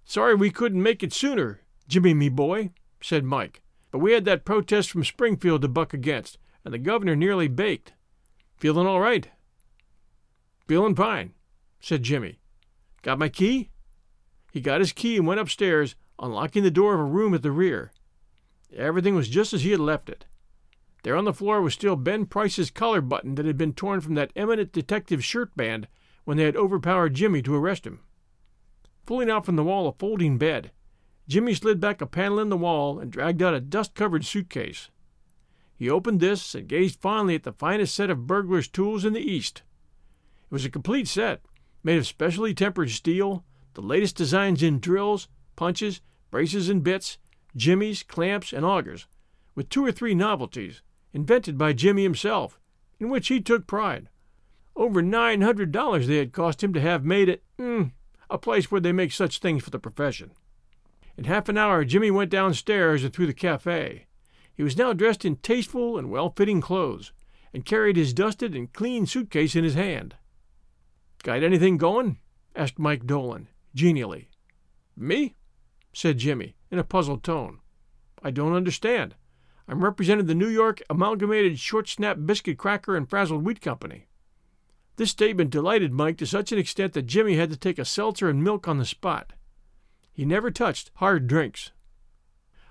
Sorry 0.05 0.37
we 0.37 0.49
couldn't 0.49 0.81
make 0.81 1.03
it 1.03 1.13
sooner, 1.13 1.61
Jimmy, 1.89 2.15
me 2.15 2.29
boy, 2.29 2.71
said 3.01 3.25
Mike, 3.25 3.63
but 3.91 3.99
we 3.99 4.13
had 4.13 4.27
that 4.27 4.45
protest 4.45 4.93
from 4.93 5.03
Springfield 5.03 5.63
to 5.63 5.69
buck 5.69 5.93
against, 5.93 6.39
and 6.65 6.73
the 6.73 6.79
governor 6.79 7.17
nearly 7.17 7.49
baked. 7.49 7.95
Feeling 8.59 8.87
all 8.87 9.01
right? 9.01 9.29
Feeling 10.69 10.95
fine, 10.95 11.33
said 11.81 12.05
Jimmy. 12.05 12.39
Got 13.03 13.19
my 13.19 13.29
key? 13.29 13.71
He 14.57 14.63
got 14.63 14.81
his 14.81 14.95
key 14.95 15.19
and 15.19 15.27
went 15.27 15.39
upstairs, 15.39 15.97
unlocking 16.19 16.63
the 16.63 16.71
door 16.71 16.95
of 16.95 17.01
a 17.01 17.05
room 17.05 17.35
at 17.35 17.43
the 17.43 17.53
rear. 17.53 17.93
Everything 18.75 19.15
was 19.15 19.29
just 19.29 19.53
as 19.53 19.65
he 19.65 19.73
had 19.73 19.81
left 19.81 20.09
it. 20.09 20.25
There 21.03 21.15
on 21.15 21.27
the 21.27 21.35
floor 21.35 21.61
was 21.61 21.75
still 21.75 21.95
Ben 21.95 22.25
Price's 22.25 22.71
collar 22.71 23.03
button 23.03 23.35
that 23.35 23.45
had 23.45 23.59
been 23.59 23.75
torn 23.75 24.01
from 24.01 24.15
that 24.15 24.33
eminent 24.35 24.73
detective's 24.73 25.27
shirt 25.27 25.55
band 25.59 25.89
when 26.25 26.39
they 26.39 26.45
had 26.45 26.57
overpowered 26.57 27.13
Jimmy 27.13 27.43
to 27.43 27.55
arrest 27.55 27.87
him. 27.87 28.01
Pulling 29.05 29.29
out 29.29 29.45
from 29.45 29.57
the 29.57 29.63
wall 29.63 29.89
a 29.89 29.93
folding 29.93 30.39
bed, 30.39 30.71
Jimmy 31.29 31.53
slid 31.53 31.79
back 31.79 32.01
a 32.01 32.07
panel 32.07 32.39
in 32.39 32.49
the 32.49 32.57
wall 32.57 32.99
and 32.99 33.13
dragged 33.13 33.43
out 33.43 33.53
a 33.53 33.61
dust 33.61 33.95
covered 33.95 34.25
suitcase. 34.25 34.89
He 35.77 35.91
opened 35.91 36.21
this 36.21 36.55
and 36.55 36.67
gazed 36.67 37.03
fondly 37.03 37.35
at 37.35 37.43
the 37.43 37.53
finest 37.53 37.95
set 37.95 38.09
of 38.09 38.27
burglar's 38.27 38.69
tools 38.69 39.05
in 39.05 39.13
the 39.13 39.21
East. 39.21 39.65
It 40.45 40.55
was 40.55 40.65
a 40.65 40.71
complete 40.71 41.09
set, 41.09 41.43
made 41.85 41.99
of 41.99 42.07
specially 42.07 42.55
tempered 42.55 42.89
steel, 42.89 43.45
the 43.77 43.83
latest 43.83 44.17
designs 44.17 44.63
in 44.63 44.81
drills, 44.81 45.29
punches, 45.55 46.01
braces 46.31 46.71
and 46.71 46.83
bits, 46.83 47.19
jimmies, 47.55 48.03
clamps, 48.03 48.51
and 48.53 48.65
augers, 48.65 49.07
with 49.55 49.69
two 49.69 49.85
or 49.85 49.93
three 49.93 50.15
novelties, 50.15 50.81
invented 51.13 51.59
by 51.59 51.75
Jimmy 51.75 52.03
himself, 52.03 52.59
in 52.99 53.11
which 53.11 53.29
he 53.29 53.39
took 53.39 53.67
pride. 53.67 54.09
Over 54.75 55.03
nine 55.03 55.43
hundred 55.43 55.73
dollars 55.73 56.07
they 56.07 56.17
had 56.17 56.33
cost 56.33 56.65
him 56.65 56.73
to 56.73 56.81
have 56.81 57.05
made 57.05 57.29
at 57.29 57.43
mm, 57.59 57.93
a 58.31 58.39
place 58.39 58.71
where 58.71 58.81
they 58.81 58.93
make 58.93 59.13
such 59.13 59.41
things 59.41 59.63
for 59.63 59.71
the 59.71 59.79
profession. 59.79 60.31
In 61.19 61.25
half 61.25 61.51
an 61.51 61.59
hour 61.59 61.85
Jimmy 61.85 62.11
went 62.11 62.31
downstairs 62.31 63.05
and 63.05 63.13
through 63.13 63.27
the 63.27 63.35
cafe. 63.35 64.07
He 64.55 64.63
was 64.63 64.79
now 64.79 64.95
dressed 64.95 65.27
in 65.27 65.37
tasteful 65.37 65.99
and 65.99 66.11
well 66.11 66.33
fitting 66.35 66.63
clothes, 66.63 67.13
and 67.53 67.67
carried 67.67 67.97
his 67.97 68.15
dusted 68.15 68.55
and 68.55 68.73
clean 68.73 69.05
suitcase 69.05 69.55
in 69.55 69.65
his 69.65 69.75
hand. 69.75 70.17
Got 71.23 71.43
anything 71.43 71.77
going? 71.77 72.21
asked 72.55 72.79
Mike 72.79 73.07
Dolan, 73.07 73.49
genially. 73.77 74.31
Me? 74.97 75.35
said 75.93 76.19
Jimmy, 76.19 76.57
in 76.71 76.79
a 76.79 76.85
puzzled 76.85 77.23
tone. 77.23 77.61
I 78.23 78.31
don't 78.31 78.55
understand. 78.55 79.15
I'm 79.69 79.85
representing 79.85 80.27
the 80.27 80.35
New 80.35 80.49
York 80.49 80.81
Amalgamated 80.89 81.59
Short 81.59 81.89
Snap 81.89 82.17
Biscuit 82.25 82.57
Cracker 82.57 82.97
and 82.97 83.09
Frazzled 83.09 83.45
Wheat 83.45 83.61
Company. 83.61 84.07
This 84.97 85.11
statement 85.11 85.51
delighted 85.51 85.93
Mike 85.93 86.17
to 86.19 86.27
such 86.27 86.53
an 86.53 86.59
extent 86.59 86.95
that 86.95 87.07
Jimmy 87.07 87.37
had 87.37 87.51
to 87.51 87.57
take 87.57 87.79
a 87.79 87.85
seltzer 87.85 88.31
and 88.31 88.43
milk 88.43 88.67
on 88.67 88.79
the 88.79 88.87
spot. 88.87 89.35
He 90.11 90.25
never 90.25 90.51
touched 90.51 90.91
hard 90.97 91.27
drinks. 91.27 91.73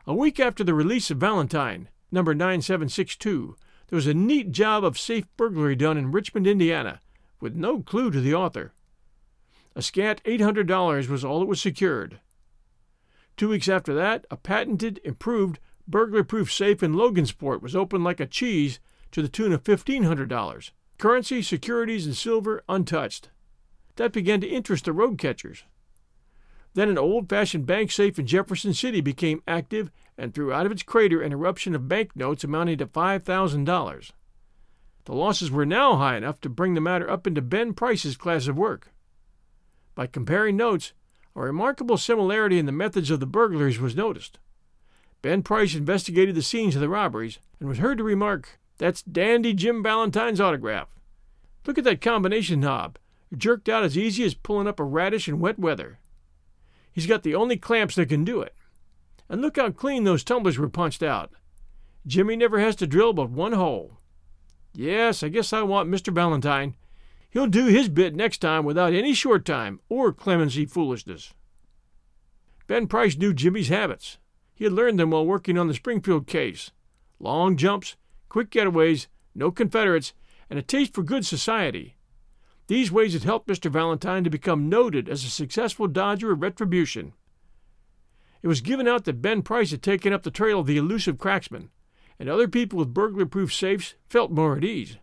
A 0.08 0.14
week 0.14 0.40
after 0.40 0.64
the 0.64 0.74
release 0.74 1.12
of 1.12 1.18
Valentine, 1.18 1.90
number 2.12 2.34
9762, 2.34 3.56
there 3.88 3.98
was 3.98 4.08
a 4.08 4.14
neat 4.14 4.52
job 4.52 4.84
of 4.84 4.98
safe 4.98 5.26
burglary 5.38 5.76
done 5.76 5.98
in 5.98 6.12
Richmond, 6.12 6.48
Indiana, 6.48 7.00
with 7.40 7.56
no 7.56 7.82
clue 7.82 8.10
to 8.10 8.22
the 8.22 8.34
author. 8.34 8.74
A 9.76 9.82
scant 9.82 10.24
$800 10.24 11.10
was 11.10 11.26
all 11.26 11.42
that 11.42 11.48
was 11.48 11.62
secured. 11.62 12.20
Two 13.36 13.50
weeks 13.50 13.68
after 13.68 13.94
that, 13.94 14.26
a 14.32 14.38
patented, 14.38 15.02
improved, 15.04 15.60
burglar 15.86 16.24
proof 16.24 16.52
safe 16.52 16.82
in 16.82 16.94
Logansport 16.94 17.62
was 17.62 17.76
opened 17.76 18.06
like 18.06 18.22
a 18.22 18.26
cheese 18.26 18.80
to 19.12 19.22
the 19.22 19.28
tune 19.28 19.52
of 19.52 19.64
$1,500. 19.64 20.72
Currency, 20.98 21.42
securities, 21.42 22.06
and 22.06 22.16
silver 22.16 22.64
untouched. 22.70 23.30
That 23.98 24.14
began 24.14 24.40
to 24.42 24.48
interest 24.48 24.86
the 24.86 24.94
road 24.94 25.18
catchers. 25.18 25.66
Then 26.74 26.90
an 26.90 26.98
old 26.98 27.30
fashioned 27.30 27.66
bank 27.66 27.92
safe 27.92 28.18
in 28.18 28.28
Jefferson 28.28 28.74
City 28.74 29.02
became 29.02 29.44
active 29.48 29.92
and 30.18 30.34
threw 30.34 30.54
out 30.54 30.66
of 30.66 30.72
its 30.72 30.84
crater 30.84 31.22
an 31.22 31.34
eruption 31.34 31.76
of 31.76 31.88
banknotes 31.90 32.44
amounting 32.46 32.78
to 32.78 32.88
$5,000. 32.88 34.12
The 35.06 35.14
losses 35.14 35.52
were 35.52 35.66
now 35.66 35.98
high 35.98 36.16
enough 36.16 36.40
to 36.42 36.50
bring 36.50 36.74
the 36.74 36.82
matter 36.82 37.10
up 37.10 37.28
into 37.28 37.42
Ben 37.42 37.74
Price's 37.74 38.18
class 38.18 38.48
of 38.48 38.58
work. 38.58 38.92
By 39.96 40.08
comparing 40.08 40.58
notes, 40.58 40.94
a 41.36 41.42
remarkable 41.42 41.98
similarity 41.98 42.60
in 42.60 42.66
the 42.66 42.72
methods 42.72 43.10
of 43.10 43.20
the 43.20 43.26
burglars 43.26 43.80
was 43.80 43.96
noticed. 43.96 44.40
Ben 45.22 45.42
Price 45.42 45.74
investigated 45.74 46.36
the 46.36 46.42
scenes 46.42 46.76
of 46.76 46.82
the 46.82 46.90
robberies 46.90 47.40
and 47.60 47.68
was 47.68 47.80
heard 47.80 47.98
to 47.98 48.04
remark, 48.04 48.60
That's 48.78 49.02
dandy 49.02 49.54
Jim 49.54 49.82
Valentine's 49.82 50.40
autograph. 50.40 50.90
Look 51.66 51.78
at 51.78 51.84
that 51.86 52.02
combination 52.02 52.60
knob, 52.60 52.98
jerked 53.36 53.70
out 53.70 53.84
as 53.84 53.98
easy 53.98 54.24
as 54.24 54.34
pulling 54.34 54.68
up 54.68 54.80
a 54.80 54.84
radish 54.84 55.28
in 55.28 55.40
wet 55.40 55.58
weather. 55.58 56.00
He's 56.92 57.08
got 57.08 57.24
the 57.24 57.36
only 57.36 57.58
clamps 57.58 57.96
that 57.96 58.10
can 58.10 58.24
do 58.24 58.42
it. 58.42 58.54
And 59.28 59.42
look 59.42 59.58
how 59.58 59.72
clean 59.72 60.04
those 60.04 60.24
tumblers 60.24 60.58
were 60.58 60.70
punched 60.70 61.02
out. 61.02 61.32
Jimmy 62.06 62.36
never 62.36 62.60
has 62.60 62.76
to 62.78 62.88
drill 62.88 63.14
but 63.14 63.32
one 63.32 63.54
hole. 63.54 63.98
Yes, 64.74 65.24
I 65.24 65.30
guess 65.30 65.52
I 65.54 65.64
want 65.64 65.90
Mr. 65.90 66.14
Valentine. 66.14 66.76
He'll 67.36 67.48
do 67.48 67.66
his 67.66 67.90
bit 67.90 68.16
next 68.16 68.38
time 68.38 68.64
without 68.64 68.94
any 68.94 69.14
short 69.14 69.44
time 69.44 69.82
or 69.90 70.14
clemency 70.14 70.66
foolishness. 70.66 71.34
Ben 72.66 72.88
Price 72.88 73.18
knew 73.18 73.34
Jimmy's 73.34 73.68
habits. 73.68 74.20
He 74.54 74.64
had 74.64 74.72
learned 74.72 74.98
them 74.98 75.12
while 75.12 75.26
working 75.26 75.58
on 75.58 75.68
the 75.68 75.74
Springfield 75.74 76.28
case 76.28 76.72
long 77.20 77.58
jumps, 77.58 77.98
quick 78.30 78.52
getaways, 78.52 79.08
no 79.36 79.52
Confederates, 79.52 80.14
and 80.50 80.58
a 80.58 80.62
taste 80.62 80.94
for 80.94 81.04
good 81.04 81.26
society. 81.26 81.98
These 82.68 82.90
ways 82.90 83.12
had 83.12 83.24
helped 83.24 83.50
Mr. 83.50 83.70
Valentine 83.70 84.24
to 84.24 84.30
become 84.30 84.70
noted 84.70 85.10
as 85.10 85.26
a 85.26 85.30
successful 85.30 85.88
dodger 85.88 86.32
of 86.32 86.42
retribution. 86.42 87.12
It 88.42 88.48
was 88.48 88.62
given 88.62 88.88
out 88.88 89.04
that 89.04 89.22
Ben 89.22 89.42
Price 89.42 89.72
had 89.72 89.84
taken 89.84 90.14
up 90.14 90.24
the 90.24 90.32
trail 90.32 90.62
of 90.62 90.68
the 90.68 90.78
elusive 90.78 91.18
cracksman, 91.18 91.68
and 92.18 92.30
other 92.30 92.48
people 92.48 92.80
with 92.80 92.94
burglar 92.94 93.26
proof 93.26 93.54
safes 93.54 93.96
felt 94.08 94.32
more 94.32 94.56
at 94.56 94.64
ease. 94.64 95.00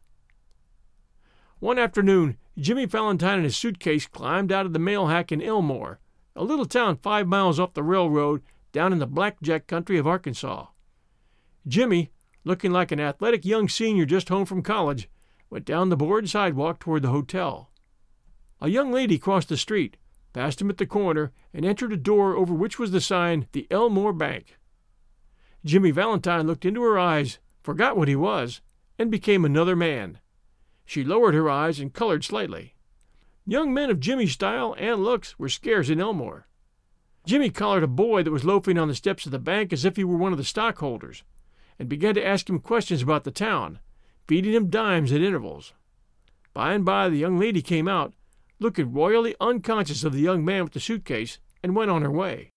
One 1.63 1.79
afternoon, 1.79 2.39
Jimmy 2.59 2.87
Valentine 2.87 3.37
and 3.37 3.45
his 3.45 3.57
suitcase 3.57 4.09
climbed 4.09 4.51
out 4.51 4.67
of 4.67 4.73
the 4.73 4.81
mail 4.81 5.07
hack 5.07 5.31
in 5.31 5.41
Elmore, 5.41 6.01
a 6.35 6.43
little 6.43 6.67
town 6.67 6.97
five 6.97 7.29
miles 7.29 7.61
off 7.61 7.75
the 7.75 7.85
railroad 7.85 8.43
down 8.73 8.93
in 8.93 8.99
the 8.99 9.07
blackjack 9.07 9.69
country 9.69 9.97
of 9.97 10.05
Arkansas. 10.05 10.67
Jimmy, 11.65 12.11
looking 12.43 12.73
like 12.73 12.91
an 12.91 12.99
athletic 12.99 13.45
young 13.45 13.69
senior 13.69 14.05
just 14.05 14.29
home 14.29 14.45
from 14.45 14.61
college, 14.61 15.09
went 15.51 15.65
down 15.65 15.89
the 15.89 15.97
board 15.97 16.29
sidewalk 16.29 16.81
toward 16.81 17.03
the 17.03 17.11
hotel. 17.11 17.71
A 18.61 18.69
young 18.69 18.91
lady 18.91 19.17
crossed 19.17 19.49
the 19.49 19.57
street, 19.57 19.97
passed 20.33 20.61
him 20.61 20.69
at 20.69 20.79
the 20.79 20.85
corner, 20.85 21.31
and 21.55 21.65
entered 21.65 21.93
a 21.93 21.97
door 21.97 22.35
over 22.35 22.53
which 22.53 22.81
was 22.81 22.91
the 22.91 23.01
sign, 23.01 23.47
The 23.53 23.69
Elmore 23.71 24.13
Bank. 24.13 24.59
Jimmy 25.65 25.93
Valentine 25.93 26.49
looked 26.49 26.65
into 26.65 26.83
her 26.83 26.99
eyes, 26.99 27.39
forgot 27.63 27.97
what 27.97 28.09
he 28.09 28.17
was, 28.17 28.61
and 28.99 29.13
became 29.13 29.45
another 29.45 29.77
man. 29.77 30.19
She 30.93 31.05
lowered 31.05 31.33
her 31.33 31.49
eyes 31.49 31.81
and 31.81 31.91
colored 31.91 32.23
slightly. 32.23 32.75
Young 33.47 33.73
men 33.73 33.89
of 33.89 33.99
Jimmy's 33.99 34.33
style 34.33 34.77
and 34.77 35.03
looks 35.03 35.39
were 35.39 35.49
scarce 35.49 35.89
in 35.89 36.03
Elmore. 36.03 36.47
Jimmy 37.25 37.49
collared 37.49 37.83
a 37.83 37.87
boy 37.87 38.23
that 38.23 38.31
was 38.31 38.45
loafing 38.45 38.77
on 38.77 38.89
the 38.89 38.95
steps 38.95 39.25
of 39.25 39.33
the 39.33 39.39
bank 39.39 39.73
as 39.73 39.87
if 39.87 39.97
he 39.97 40.05
were 40.05 40.19
one 40.19 40.33
of 40.33 40.39
the 40.39 40.45
stockholders, 40.45 41.25
and 41.79 41.89
began 41.89 42.15
to 42.15 42.23
ask 42.23 42.47
him 42.47 42.59
questions 42.59 43.01
about 43.01 43.25
the 43.25 43.31
town, 43.31 43.79
feeding 44.29 44.53
him 44.53 44.69
dimes 44.69 45.13
at 45.13 45.23
intervals. 45.23 45.73
By 46.53 46.75
and 46.75 46.85
by 46.85 47.09
the 47.09 47.17
young 47.17 47.39
lady 47.39 47.63
came 47.63 47.89
out, 47.89 48.13
looking 48.59 48.93
royally 48.93 49.35
unconscious 49.41 50.05
of 50.05 50.13
the 50.13 50.21
young 50.21 50.45
man 50.45 50.63
with 50.65 50.75
the 50.75 50.79
suitcase, 50.79 51.39
and 51.63 51.75
went 51.75 51.91
on 51.91 52.03
her 52.03 52.11
way. 52.11 52.51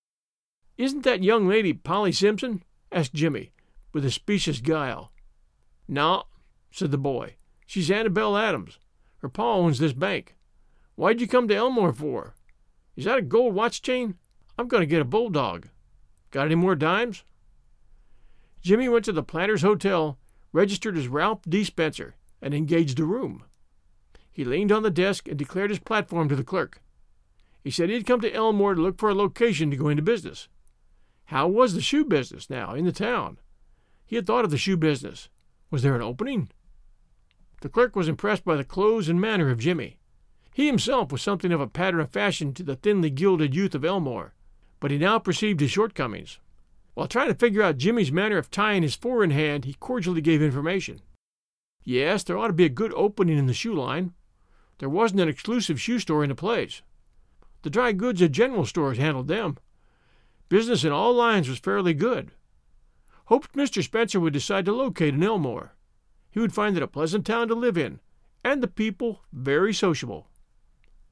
Isn't 0.78 1.06
that 1.06 1.24
young 1.24 1.48
lady 1.48 1.72
Polly 1.72 2.12
Simpson? 2.12 2.64
asked 2.92 3.14
Jimmy, 3.14 3.54
with 3.94 4.04
a 4.04 4.12
specious 4.12 4.60
guile. 4.60 5.14
No, 5.88 6.26
said 6.70 6.92
the 6.92 6.98
boy. 6.98 7.38
She's 7.66 7.92
Annabel 7.92 8.38
Adams. 8.38 8.80
Her 9.20 9.30
pa 9.30 9.56
owns 9.56 9.80
this 9.80 9.94
bank. 9.94 10.36
Why'd 10.96 11.20
you 11.20 11.28
come 11.28 11.48
to 11.48 11.56
Elmore 11.56 11.94
for? 11.94 12.36
Is 12.96 13.06
that 13.06 13.18
a 13.18 13.22
gold 13.22 13.54
watch 13.54 13.82
chain? 13.82 14.16
I'm 14.58 14.68
going 14.68 14.82
to 14.82 14.88
get 14.88 15.02
a 15.02 15.06
bulldog. 15.06 15.68
Got 16.32 16.46
any 16.46 16.56
more 16.56 16.76
dimes? 16.76 17.24
Jimmy 18.62 18.88
went 18.88 19.06
to 19.06 19.12
the 19.12 19.24
Planters 19.24 19.62
Hotel, 19.62 20.18
registered 20.52 20.98
as 20.98 21.08
Ralph 21.08 21.42
D. 21.48 21.64
Spencer, 21.64 22.16
and 22.42 22.54
engaged 22.54 23.00
a 23.00 23.06
room. 23.06 23.44
He 24.32 24.44
leaned 24.44 24.72
on 24.72 24.84
the 24.84 24.90
desk 24.90 25.28
and 25.28 25.38
declared 25.38 25.70
his 25.70 25.80
platform 25.80 26.30
to 26.30 26.36
the 26.36 26.44
clerk. 26.44 26.82
He 27.64 27.72
said 27.72 27.90
he 27.90 27.96
had 27.96 28.06
come 28.06 28.22
to 28.22 28.34
Elmore 28.34 28.76
to 28.76 28.82
look 28.82 29.00
for 29.00 29.10
a 29.10 29.16
location 29.16 29.72
to 29.72 29.78
go 29.78 29.90
into 29.90 30.04
business. 30.04 30.48
How 31.26 31.48
was 31.48 31.74
the 31.74 31.82
shoe 31.82 32.06
business 32.06 32.50
now 32.50 32.74
in 32.74 32.86
the 32.86 32.92
town? 32.92 33.40
He 34.06 34.16
had 34.16 34.28
thought 34.28 34.46
of 34.46 34.52
the 34.52 34.58
shoe 34.58 34.78
business. 34.78 35.30
Was 35.72 35.82
there 35.82 35.96
an 35.96 36.02
opening? 36.02 36.50
The 37.66 37.70
clerk 37.70 37.96
was 37.96 38.08
impressed 38.08 38.46
by 38.46 38.58
the 38.58 38.64
clothes 38.64 39.10
and 39.10 39.20
manner 39.20 39.50
of 39.50 39.58
Jimmy. 39.58 39.98
He 40.54 40.68
himself 40.68 41.12
was 41.12 41.24
something 41.24 41.52
of 41.52 41.60
a 41.60 41.66
pattern 41.66 42.00
of 42.00 42.12
fashion 42.12 42.54
to 42.54 42.62
the 42.62 42.76
thinly 42.76 43.10
gilded 43.10 43.56
youth 43.56 43.74
of 43.74 43.84
Elmore, 43.84 44.36
but 44.80 44.92
he 44.92 45.00
now 45.00 45.18
perceived 45.18 45.62
his 45.62 45.72
shortcomings. 45.72 46.38
While 46.94 47.08
trying 47.08 47.30
to 47.30 47.34
figure 47.34 47.64
out 47.64 47.80
Jimmy's 47.80 48.12
manner 48.12 48.38
of 48.38 48.52
tying 48.52 48.84
his 48.84 48.96
four 48.96 49.24
in 49.24 49.32
hand, 49.32 49.66
he 49.66 49.74
cordially 49.74 50.22
gave 50.22 50.44
information. 50.44 51.02
Yes, 51.84 52.22
there 52.22 52.38
ought 52.38 52.50
to 52.50 52.54
be 52.54 52.66
a 52.66 52.70
good 52.70 52.94
opening 52.94 53.36
in 53.36 53.48
the 53.48 53.54
shoe 53.56 53.74
line. 53.74 54.14
There 54.78 54.88
wasn't 54.88 55.22
an 55.22 55.30
exclusive 55.30 55.82
shoe 55.82 55.98
store 55.98 56.24
in 56.24 56.30
the 56.30 56.36
place. 56.36 56.84
The 57.64 57.72
dry 57.72 57.94
goods 57.94 58.22
and 58.22 58.32
general 58.32 58.68
stores 58.68 59.00
handled 59.00 59.28
them. 59.28 59.58
Business 60.50 60.84
in 60.84 60.92
all 60.92 61.16
lines 61.16 61.50
was 61.50 61.58
fairly 61.58 61.96
good. 61.96 62.30
Hoped 63.26 63.54
Mr. 63.54 63.84
Spencer 63.84 64.20
would 64.20 64.34
decide 64.34 64.66
to 64.66 64.72
locate 64.72 65.16
in 65.16 65.24
Elmore. 65.24 65.75
He 66.36 66.42
would 66.42 66.54
find 66.54 66.76
it 66.76 66.84
a 66.84 66.88
pleasant 66.88 67.26
town 67.26 67.48
to 67.48 67.56
live 67.56 67.78
in, 67.78 68.02
and 68.44 68.62
the 68.62 68.68
people 68.68 69.22
very 69.32 69.74
sociable. 69.74 70.28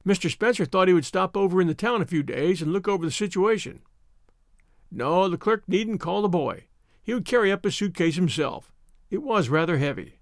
Mr. 0.06 0.30
Spencer 0.30 0.66
thought 0.66 0.86
he 0.86 0.92
would 0.92 1.06
stop 1.06 1.34
over 1.34 1.62
in 1.62 1.66
the 1.66 1.72
town 1.72 2.02
a 2.02 2.06
few 2.06 2.22
days 2.22 2.60
and 2.60 2.74
look 2.74 2.86
over 2.86 3.06
the 3.06 3.10
situation. 3.10 3.80
No, 4.90 5.26
the 5.30 5.38
clerk 5.38 5.66
needn't 5.66 6.02
call 6.02 6.20
the 6.20 6.28
boy. 6.28 6.64
He 7.02 7.14
would 7.14 7.24
carry 7.24 7.50
up 7.50 7.64
his 7.64 7.74
suitcase 7.74 8.16
himself. 8.16 8.70
It 9.10 9.22
was 9.22 9.48
rather 9.48 9.78
heavy. 9.78 10.18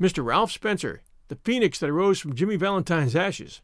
Mr. 0.00 0.24
Ralph 0.24 0.50
Spencer, 0.50 1.02
the 1.28 1.38
phoenix 1.44 1.78
that 1.78 1.90
arose 1.90 2.18
from 2.18 2.34
Jimmy 2.34 2.56
Valentine's 2.56 3.14
ashes, 3.14 3.62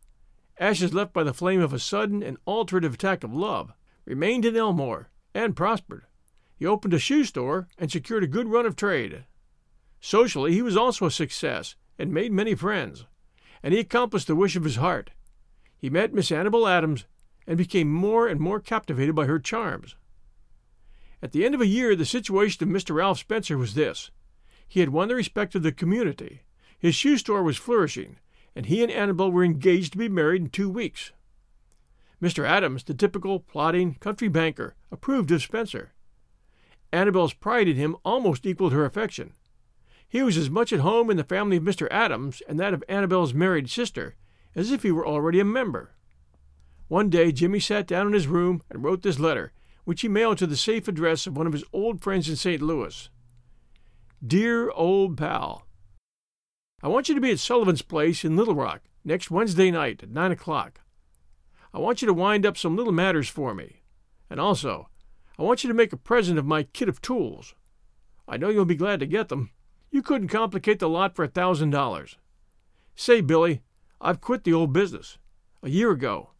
ashes 0.57 0.95
left 0.95 1.15
by 1.15 1.25
the 1.25 1.35
flame 1.35 1.61
of 1.61 1.73
a 1.73 1.81
sudden 1.81 2.23
and 2.23 2.39
alterative 2.47 2.95
attack 2.95 3.25
of 3.25 3.35
love, 3.35 3.73
remained 4.05 4.45
in 4.45 4.57
Elmore, 4.57 5.11
and 5.35 5.57
prospered. 5.57 6.05
He 6.55 6.65
opened 6.65 6.95
a 6.95 7.01
shoe 7.01 7.25
store 7.25 7.67
and 7.77 7.91
secured 7.91 8.23
a 8.23 8.29
good 8.29 8.47
run 8.47 8.67
of 8.67 8.77
trade. 8.77 9.25
Socially, 10.01 10.53
he 10.53 10.63
was 10.63 10.77
also 10.77 11.07
a 11.07 11.11
success 11.11 11.75
and 11.99 12.13
made 12.13 12.33
many 12.33 12.55
friends, 12.55 13.07
and 13.63 13.73
he 13.73 13.81
accomplished 13.81 14.27
the 14.27 14.37
wish 14.37 14.57
of 14.57 14.65
his 14.65 14.77
heart. 14.77 15.11
He 15.77 15.91
met 15.91 16.15
Miss 16.15 16.31
Annabel 16.31 16.67
Adams 16.67 17.07
and 17.47 17.57
became 17.57 17.93
more 17.93 18.27
and 18.29 18.41
more 18.41 18.61
captivated 18.61 19.15
by 19.15 19.27
her 19.27 19.39
charms. 19.39 19.97
At 21.23 21.33
the 21.33 21.45
end 21.45 21.55
of 21.55 21.61
a 21.61 21.67
year, 21.67 21.97
the 21.97 22.05
situation 22.05 22.63
of 22.63 22.75
Mr. 22.75 22.95
Ralph 22.95 23.19
Spencer 23.19 23.57
was 23.57 23.75
this 23.75 24.11
he 24.69 24.81
had 24.81 24.91
won 24.91 25.09
the 25.09 25.15
respect 25.15 25.55
of 25.55 25.63
the 25.63 25.73
community, 25.73 26.43
his 26.79 26.95
shoe 26.95 27.17
store 27.17 27.43
was 27.43 27.57
flourishing, 27.57 28.19
and 28.55 28.67
he 28.67 28.83
and 28.83 28.93
Annabel 28.93 29.31
were 29.31 29.45
engaged 29.45 29.93
to 29.93 29.99
be 29.99 30.09
married 30.09 30.43
in 30.43 30.49
two 30.49 30.69
weeks. 30.69 31.13
Mr. 32.21 32.47
Adams, 32.47 32.85
the 32.85 32.95
typical 32.95 33.41
plodding 33.41 33.95
country 33.95 34.29
banker, 34.29 34.75
approved 34.91 35.31
of 35.31 35.43
Spencer. 35.43 35.93
Annabel's 36.93 37.35
pride 37.35 37.69
in 37.69 37.77
him 37.77 37.97
almost 38.05 38.47
equaled 38.47 38.73
her 38.73 38.85
affection. 38.85 39.33
He 40.09 40.23
was 40.23 40.37
as 40.37 40.51
much 40.51 40.73
at 40.73 40.81
home 40.81 41.11
in 41.11 41.17
the 41.17 41.25
family 41.25 41.57
of 41.57 41.63
Mr. 41.63 41.89
Adams 41.91 42.43
and 42.49 42.59
that 42.61 42.75
of 42.75 42.85
Annabel's 42.89 43.35
married 43.35 43.69
sister 43.69 44.15
as 44.55 44.73
if 44.73 44.83
he 44.83 44.91
were 44.91 45.07
already 45.07 45.39
a 45.39 45.45
member. 45.45 45.93
One 46.89 47.11
day 47.11 47.33
Jimmy 47.33 47.61
sat 47.61 47.87
down 47.87 48.07
in 48.07 48.13
his 48.13 48.27
room 48.27 48.63
and 48.71 48.83
wrote 48.83 49.03
this 49.03 49.19
letter, 49.19 49.53
which 49.85 50.01
he 50.01 50.09
mailed 50.09 50.39
to 50.39 50.47
the 50.47 50.57
safe 50.57 50.89
address 50.89 51.27
of 51.27 51.37
one 51.37 51.47
of 51.47 51.53
his 51.53 51.65
old 51.73 52.01
friends 52.01 52.29
in 52.29 52.37
St. 52.37 52.63
Louis. 52.63 53.09
Dear 54.27 54.71
old 54.71 55.19
pal, 55.19 55.67
I 56.83 56.89
want 56.89 57.09
you 57.09 57.15
to 57.15 57.21
be 57.21 57.31
at 57.31 57.39
Sullivan's 57.39 57.83
place 57.83 58.25
in 58.25 58.37
Little 58.37 58.55
Rock 58.55 58.83
next 59.05 59.31
Wednesday 59.31 59.71
night 59.71 60.03
at 60.03 60.11
nine 60.11 60.33
o'clock. 60.33 60.81
I 61.75 61.79
want 61.79 62.01
you 62.01 62.07
to 62.07 62.15
wind 62.15 62.47
up 62.47 62.57
some 62.57 62.77
little 62.77 62.93
matters 62.93 63.29
for 63.29 63.55
me. 63.55 63.83
And 64.31 64.41
also, 64.41 64.89
I 65.39 65.43
want 65.43 65.63
you 65.63 65.69
to 65.69 65.75
make 65.75 65.93
a 65.93 65.99
present 65.99 66.39
of 66.39 66.47
my 66.47 66.63
kit 66.63 66.89
of 66.89 67.03
tools. 67.03 67.55
I 68.27 68.37
know 68.37 68.49
you'll 68.49 68.65
be 68.65 68.75
glad 68.75 69.01
to 69.01 69.07
get 69.07 69.29
them. 69.29 69.51
You 69.91 70.03
couldn't 70.03 70.29
complicate 70.29 70.79
the 70.79 70.89
lot 70.89 71.15
for 71.15 71.25
a 71.25 71.29
thousand 71.29 71.71
dollars. 71.71 72.17
Say, 72.95 73.21
Billy, 73.21 73.63
I've 74.01 74.21
quit 74.21 74.45
the 74.45 74.53
old 74.53 74.73
business. 74.73 75.19
A 75.63 75.71
year 75.71 75.91
ago. 75.91 76.31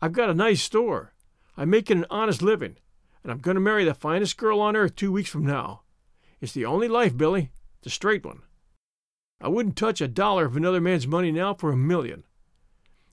I've 0.00 0.12
got 0.12 0.30
a 0.30 0.34
nice 0.34 0.62
store. 0.62 1.12
I'm 1.56 1.70
making 1.70 1.98
an 1.98 2.06
honest 2.10 2.42
living, 2.42 2.76
and 3.22 3.30
I'm 3.30 3.38
going 3.38 3.56
to 3.56 3.60
marry 3.60 3.84
the 3.84 3.92
finest 3.92 4.36
girl 4.36 4.60
on 4.60 4.76
earth 4.76 4.96
two 4.96 5.12
weeks 5.12 5.28
from 5.28 5.44
now. 5.44 5.82
It's 6.40 6.52
the 6.52 6.64
only 6.64 6.88
life, 6.88 7.16
Billy, 7.16 7.50
the 7.82 7.90
straight 7.90 8.24
one. 8.24 8.42
I 9.42 9.48
wouldn't 9.48 9.76
touch 9.76 10.00
a 10.00 10.08
dollar 10.08 10.46
of 10.46 10.56
another 10.56 10.80
man's 10.80 11.06
money 11.06 11.30
now 11.30 11.54
for 11.54 11.70
a 11.70 11.76
million. 11.76 12.24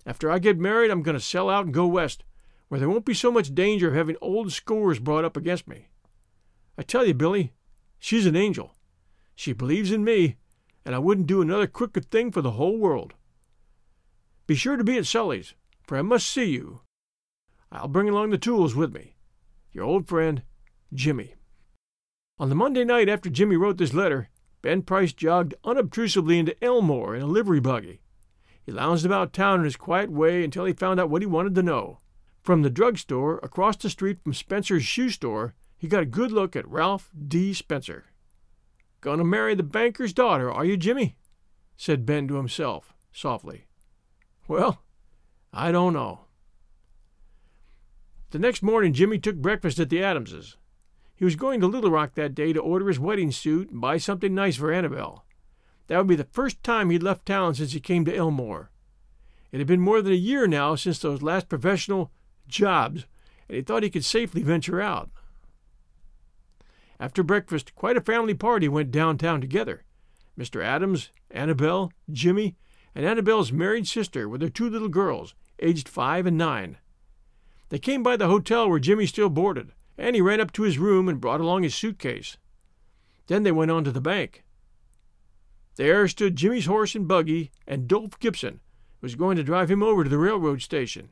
After 0.05 0.31
I 0.31 0.39
get 0.39 0.57
married, 0.57 0.91
I'm 0.91 1.03
going 1.03 1.17
to 1.17 1.23
sell 1.23 1.49
out 1.49 1.65
and 1.65 1.73
go 1.73 1.87
west, 1.87 2.23
where 2.69 2.79
there 2.79 2.89
won't 2.89 3.05
be 3.05 3.13
so 3.13 3.31
much 3.31 3.53
danger 3.53 3.89
of 3.89 3.95
having 3.95 4.15
old 4.21 4.53
scores 4.53 4.99
brought 4.99 5.25
up 5.25 5.35
against 5.35 5.67
me. 5.67 5.89
I 6.77 6.83
tell 6.83 7.05
you, 7.05 7.13
Billy, 7.13 7.53
she's 7.99 8.25
an 8.25 8.35
angel. 8.35 8.75
She 9.37 9.53
believes 9.53 9.91
in 9.91 10.03
me, 10.03 10.35
and 10.83 10.95
I 10.95 10.97
wouldn't 10.97 11.27
do 11.27 11.43
another 11.43 11.67
crooked 11.67 12.09
thing 12.09 12.31
for 12.31 12.41
the 12.41 12.57
whole 12.57 12.75
world. 12.75 13.13
Be 14.47 14.55
sure 14.55 14.77
to 14.77 14.83
be 14.83 14.97
at 14.97 15.05
Sully's, 15.05 15.53
for 15.83 15.95
I 15.95 16.01
must 16.01 16.25
see 16.25 16.45
you. 16.45 16.81
I'll 17.71 17.87
bring 17.87 18.09
along 18.09 18.31
the 18.31 18.39
tools 18.39 18.73
with 18.73 18.91
me. 18.91 19.13
Your 19.71 19.83
old 19.85 20.07
friend, 20.07 20.41
Jimmy. 20.91 21.35
On 22.39 22.49
the 22.49 22.55
Monday 22.55 22.83
night 22.83 23.07
after 23.07 23.29
Jimmy 23.29 23.57
wrote 23.57 23.77
this 23.77 23.93
letter, 23.93 24.29
Ben 24.63 24.81
Price 24.81 25.13
jogged 25.13 25.53
unobtrusively 25.63 26.39
into 26.39 26.61
Elmore 26.63 27.15
in 27.15 27.21
a 27.21 27.27
livery 27.27 27.59
buggy. 27.59 28.01
He 28.65 28.71
lounged 28.71 29.05
about 29.05 29.33
town 29.33 29.59
in 29.59 29.65
his 29.65 29.75
quiet 29.75 30.11
way 30.11 30.43
until 30.43 30.65
he 30.65 30.73
found 30.73 30.99
out 30.99 31.11
what 31.11 31.21
he 31.21 31.27
wanted 31.27 31.53
to 31.53 31.63
know. 31.63 31.99
From 32.41 32.63
the 32.63 32.71
drug 32.71 32.97
store 32.97 33.39
across 33.43 33.77
the 33.77 33.91
street 33.91 34.17
from 34.23 34.33
Spencer's 34.33 34.83
shoe 34.83 35.11
store, 35.11 35.53
he 35.77 35.87
got 35.87 36.01
a 36.01 36.07
good 36.07 36.31
look 36.31 36.55
at 36.55 36.67
Ralph 36.67 37.11
D. 37.27 37.53
Spencer. 37.53 38.05
Gonna 39.01 39.23
marry 39.23 39.55
the 39.55 39.63
banker's 39.63 40.13
daughter, 40.13 40.51
are 40.51 40.65
you, 40.65 40.77
Jimmy? 40.77 41.15
said 41.75 42.05
Ben 42.05 42.27
to 42.27 42.35
himself, 42.35 42.93
softly. 43.11 43.67
Well, 44.47 44.81
I 45.53 45.71
don't 45.71 45.93
know. 45.93 46.21
The 48.31 48.39
next 48.39 48.61
morning, 48.61 48.93
Jimmy 48.93 49.19
took 49.19 49.37
breakfast 49.37 49.79
at 49.79 49.89
the 49.89 50.03
Adamses. 50.03 50.57
He 51.15 51.25
was 51.25 51.35
going 51.35 51.61
to 51.61 51.67
Little 51.67 51.91
Rock 51.91 52.15
that 52.15 52.35
day 52.35 52.53
to 52.53 52.59
order 52.59 52.87
his 52.87 52.99
wedding 52.99 53.31
suit 53.31 53.71
and 53.71 53.81
buy 53.81 53.97
something 53.97 54.35
nice 54.35 54.57
for 54.57 54.71
Annabel. 54.71 55.25
That 55.87 55.97
would 55.97 56.07
be 56.07 56.15
the 56.15 56.25
first 56.25 56.61
time 56.63 56.89
he'd 56.89 57.03
left 57.03 57.25
town 57.25 57.55
since 57.55 57.71
he 57.71 57.79
came 57.79 58.05
to 58.05 58.15
Elmore. 58.15 58.71
It 59.51 59.59
had 59.59 59.67
been 59.67 59.79
more 59.79 60.01
than 60.01 60.11
a 60.11 60.15
year 60.15 60.45
now 60.47 60.75
since 60.75 60.99
those 60.99 61.21
last 61.21 61.47
professional 61.47 62.11
jobs, 62.47 63.05
and 63.47 63.55
he 63.55 63.61
thought 63.61 63.83
he 63.83 63.89
could 63.89 64.05
safely 64.05 64.43
venture 64.43 64.81
out. 64.81 65.09
After 66.99 67.23
breakfast, 67.23 67.75
quite 67.75 67.97
a 67.97 68.01
family 68.01 68.33
party 68.33 68.67
went 68.67 68.91
downtown 68.91 69.41
together. 69.41 69.83
Mr. 70.37 70.63
Adams, 70.63 71.09
Annabel, 71.31 71.91
Jimmy, 72.11 72.55
and 72.95 73.05
Annabel's 73.05 73.51
married 73.51 73.87
sister 73.87 74.27
with 74.27 74.41
their 74.41 74.49
two 74.49 74.69
little 74.69 74.89
girls, 74.89 75.35
aged 75.59 75.87
five 75.87 76.25
and 76.25 76.37
nine. 76.37 76.77
They 77.69 77.79
came 77.79 78.01
by 78.01 78.17
the 78.17 78.27
hotel 78.27 78.69
where 78.69 78.79
Jimmy 78.79 79.05
still 79.05 79.29
boarded, 79.29 79.73
and 79.97 80.15
he 80.15 80.21
ran 80.21 80.41
up 80.41 80.51
to 80.53 80.63
his 80.63 80.79
room 80.79 81.07
and 81.07 81.21
brought 81.21 81.41
along 81.41 81.63
his 81.63 81.75
suitcase. 81.75 82.37
Then 83.27 83.43
they 83.43 83.51
went 83.51 83.71
on 83.71 83.83
to 83.83 83.91
the 83.91 84.01
bank. 84.01 84.43
There 85.75 86.07
stood 86.07 86.35
Jimmy's 86.35 86.65
horse 86.65 86.95
and 86.95 87.07
buggy, 87.07 87.51
and 87.67 87.87
Dolph 87.87 88.17
Gibson 88.19 88.61
was 89.01 89.15
going 89.15 89.37
to 89.37 89.43
drive 89.43 89.69
him 89.69 89.83
over 89.83 90.03
to 90.03 90.09
the 90.09 90.17
railroad 90.17 90.61
station. 90.61 91.09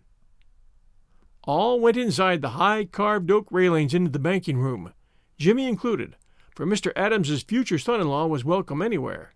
All 1.44 1.80
went 1.80 1.98
inside 1.98 2.42
the 2.42 2.58
high 2.58 2.86
carved 2.86 3.30
oak 3.30 3.48
railings 3.52 3.94
into 3.94 4.10
the 4.10 4.18
banking 4.18 4.58
room, 4.58 4.94
Jimmy 5.38 5.68
included, 5.68 6.16
for 6.56 6.66
Mr. 6.66 6.92
Adams's 6.96 7.44
future 7.44 7.78
son 7.78 8.00
in 8.00 8.08
law 8.08 8.26
was 8.26 8.46
welcome 8.46 8.82
anywhere. 8.82 9.34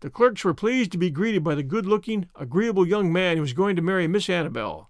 The 0.00 0.10
clerks 0.10 0.44
were 0.44 0.54
pleased 0.54 0.92
to 0.92 0.98
be 0.98 1.10
greeted 1.10 1.42
by 1.42 1.56
the 1.56 1.64
good 1.64 1.84
looking, 1.84 2.28
agreeable 2.36 2.86
young 2.86 3.12
man 3.12 3.36
who 3.36 3.42
was 3.42 3.52
going 3.52 3.74
to 3.76 3.82
marry 3.82 4.06
Miss 4.06 4.30
Annabel. 4.30 4.88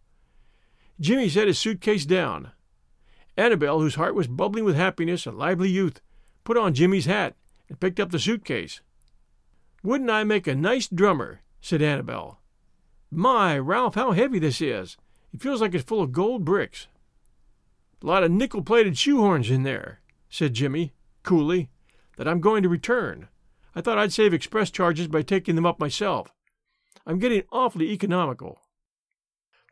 Jimmy 1.00 1.30
set 1.30 1.46
his 1.46 1.58
suitcase 1.58 2.04
down. 2.04 2.52
Annabel, 3.36 3.80
whose 3.80 3.94
heart 3.94 4.14
was 4.14 4.26
bubbling 4.26 4.64
with 4.64 4.76
happiness 4.76 5.24
and 5.26 5.38
lively 5.38 5.70
youth, 5.70 6.02
put 6.44 6.58
on 6.58 6.74
Jimmy's 6.74 7.06
hat 7.06 7.36
and 7.68 7.80
picked 7.80 8.00
up 8.00 8.10
the 8.10 8.18
suitcase. 8.18 8.82
Wouldn't 9.82 10.10
I 10.10 10.24
make 10.24 10.46
a 10.46 10.54
nice 10.54 10.88
drummer? 10.88 11.40
said 11.60 11.80
Annabel. 11.80 12.40
My, 13.10 13.58
Ralph, 13.58 13.94
how 13.94 14.12
heavy 14.12 14.38
this 14.38 14.60
is! 14.60 14.98
It 15.32 15.40
feels 15.40 15.60
like 15.60 15.74
it's 15.74 15.84
full 15.84 16.02
of 16.02 16.12
gold 16.12 16.44
bricks. 16.44 16.88
A 18.02 18.06
lot 18.06 18.22
of 18.22 18.30
nickel 18.30 18.62
plated 18.62 18.94
shoehorns 18.94 19.50
in 19.50 19.62
there, 19.62 20.00
said 20.28 20.54
Jimmy, 20.54 20.92
coolly, 21.22 21.70
that 22.16 22.28
I'm 22.28 22.40
going 22.40 22.62
to 22.62 22.68
return. 22.68 23.28
I 23.74 23.80
thought 23.80 23.98
I'd 23.98 24.12
save 24.12 24.34
express 24.34 24.70
charges 24.70 25.08
by 25.08 25.22
taking 25.22 25.54
them 25.54 25.66
up 25.66 25.78
myself. 25.78 26.32
I'm 27.06 27.18
getting 27.18 27.44
awfully 27.52 27.90
economical. 27.90 28.60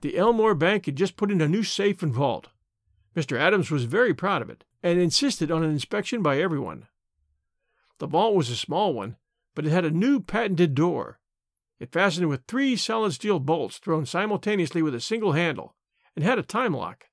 The 0.02 0.16
Elmore 0.16 0.54
Bank 0.54 0.86
had 0.86 0.96
just 0.96 1.16
put 1.16 1.30
in 1.30 1.40
a 1.40 1.48
new 1.48 1.62
safe 1.62 2.02
and 2.02 2.12
vault. 2.12 2.48
Mr. 3.16 3.38
Adams 3.38 3.70
was 3.70 3.84
very 3.84 4.14
proud 4.14 4.42
of 4.42 4.50
it 4.50 4.64
and 4.82 5.00
insisted 5.00 5.50
on 5.50 5.62
an 5.64 5.70
inspection 5.70 6.22
by 6.22 6.38
everyone. 6.38 6.86
The 7.98 8.06
vault 8.06 8.34
was 8.34 8.50
a 8.50 8.56
small 8.56 8.92
one, 8.92 9.16
but 9.54 9.66
it 9.66 9.70
had 9.70 9.84
a 9.84 9.90
new 9.90 10.20
patented 10.20 10.74
door. 10.74 11.18
It 11.80 11.92
fastened 11.92 12.28
with 12.28 12.44
three 12.46 12.76
solid 12.76 13.12
steel 13.12 13.40
bolts 13.40 13.78
thrown 13.78 14.06
simultaneously 14.06 14.82
with 14.82 14.94
a 14.94 15.00
single 15.00 15.32
handle, 15.32 15.74
and 16.14 16.24
had 16.24 16.38
a 16.38 16.42
time 16.42 16.74
lock. 16.74 17.08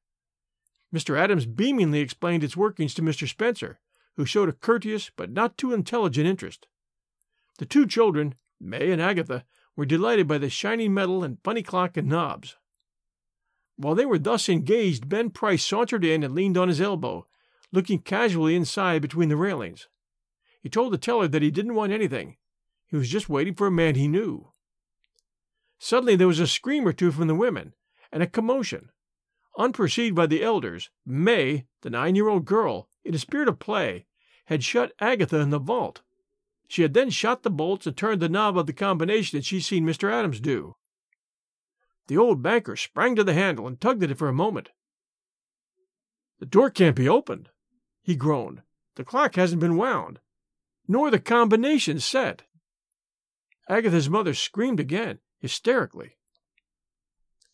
Mr. 0.93 1.17
Adams 1.17 1.45
beamingly 1.45 1.99
explained 1.99 2.43
its 2.43 2.55
workings 2.55 2.93
to 2.93 3.01
Mr. 3.01 3.27
Spencer, 3.27 3.79
who 4.15 4.25
showed 4.25 4.49
a 4.49 4.53
courteous 4.53 5.09
but 5.15 5.31
not 5.31 5.57
too 5.57 5.73
intelligent 5.73 6.27
interest. 6.27 6.67
The 7.57 7.65
two 7.65 7.87
children, 7.87 8.35
May 8.59 8.91
and 8.91 9.01
Agatha, 9.01 9.45
were 9.75 9.85
delighted 9.85 10.27
by 10.27 10.37
the 10.37 10.49
shining 10.49 10.93
metal 10.93 11.23
and 11.23 11.39
funny 11.43 11.63
clock 11.63 11.97
and 11.97 12.07
knobs. 12.07 12.57
While 13.75 13.95
they 13.95 14.05
were 14.05 14.19
thus 14.19 14.49
engaged, 14.49 15.09
Ben 15.09 15.31
Price 15.31 15.63
sauntered 15.63 16.05
in 16.05 16.23
and 16.23 16.35
leaned 16.35 16.57
on 16.57 16.67
his 16.67 16.79
elbow, 16.79 17.27
looking 17.71 17.99
casually 17.99 18.55
inside 18.55 19.01
between 19.01 19.29
the 19.29 19.35
railings. 19.35 19.87
He 20.61 20.69
told 20.69 20.93
the 20.93 20.99
teller 20.99 21.27
that 21.27 21.41
he 21.41 21.49
didn't 21.49 21.73
want 21.73 21.91
anything. 21.91 22.37
He 22.87 22.95
was 22.95 23.09
just 23.09 23.29
waiting 23.29 23.55
for 23.55 23.65
a 23.65 23.71
man 23.71 23.95
he 23.95 24.07
knew. 24.07 24.51
Suddenly 25.79 26.15
there 26.15 26.27
was 26.27 26.39
a 26.39 26.47
scream 26.47 26.87
or 26.87 26.93
two 26.93 27.11
from 27.11 27.27
the 27.27 27.35
women, 27.35 27.73
and 28.11 28.21
a 28.21 28.27
commotion. 28.27 28.89
Unperceived 29.57 30.15
by 30.15 30.25
the 30.25 30.43
elders, 30.43 30.89
May, 31.05 31.65
the 31.81 31.89
nine 31.89 32.15
year 32.15 32.27
old 32.27 32.45
girl, 32.45 32.89
in 33.03 33.13
a 33.13 33.19
spirit 33.19 33.47
of 33.47 33.59
play, 33.59 34.05
had 34.45 34.63
shut 34.63 34.93
Agatha 34.99 35.39
in 35.39 35.51
the 35.51 35.59
vault. 35.59 36.01
She 36.67 36.81
had 36.81 36.93
then 36.93 37.09
shot 37.09 37.43
the 37.43 37.51
bolts 37.51 37.85
and 37.85 37.95
turned 37.95 38.21
the 38.21 38.29
knob 38.29 38.57
of 38.57 38.65
the 38.65 38.73
combination 38.73 39.37
that 39.37 39.45
she'd 39.45 39.61
seen 39.61 39.85
Mr. 39.85 40.11
Adams 40.11 40.39
do. 40.39 40.75
The 42.07 42.17
old 42.17 42.41
banker 42.41 42.75
sprang 42.75 43.15
to 43.15 43.23
the 43.23 43.33
handle 43.33 43.67
and 43.67 43.79
tugged 43.79 44.03
at 44.03 44.11
it 44.11 44.17
for 44.17 44.27
a 44.27 44.33
moment. 44.33 44.69
The 46.39 46.45
door 46.45 46.69
can't 46.69 46.95
be 46.95 47.07
opened, 47.07 47.49
he 48.01 48.15
groaned. 48.15 48.63
The 48.95 49.05
clock 49.05 49.35
hasn't 49.35 49.61
been 49.61 49.77
wound, 49.77 50.19
nor 50.87 51.09
the 51.09 51.19
combination 51.19 51.99
set. 51.99 52.43
Agatha's 53.69 54.09
mother 54.09 54.33
screamed 54.33 54.79
again, 54.79 55.19
hysterically. 55.39 56.17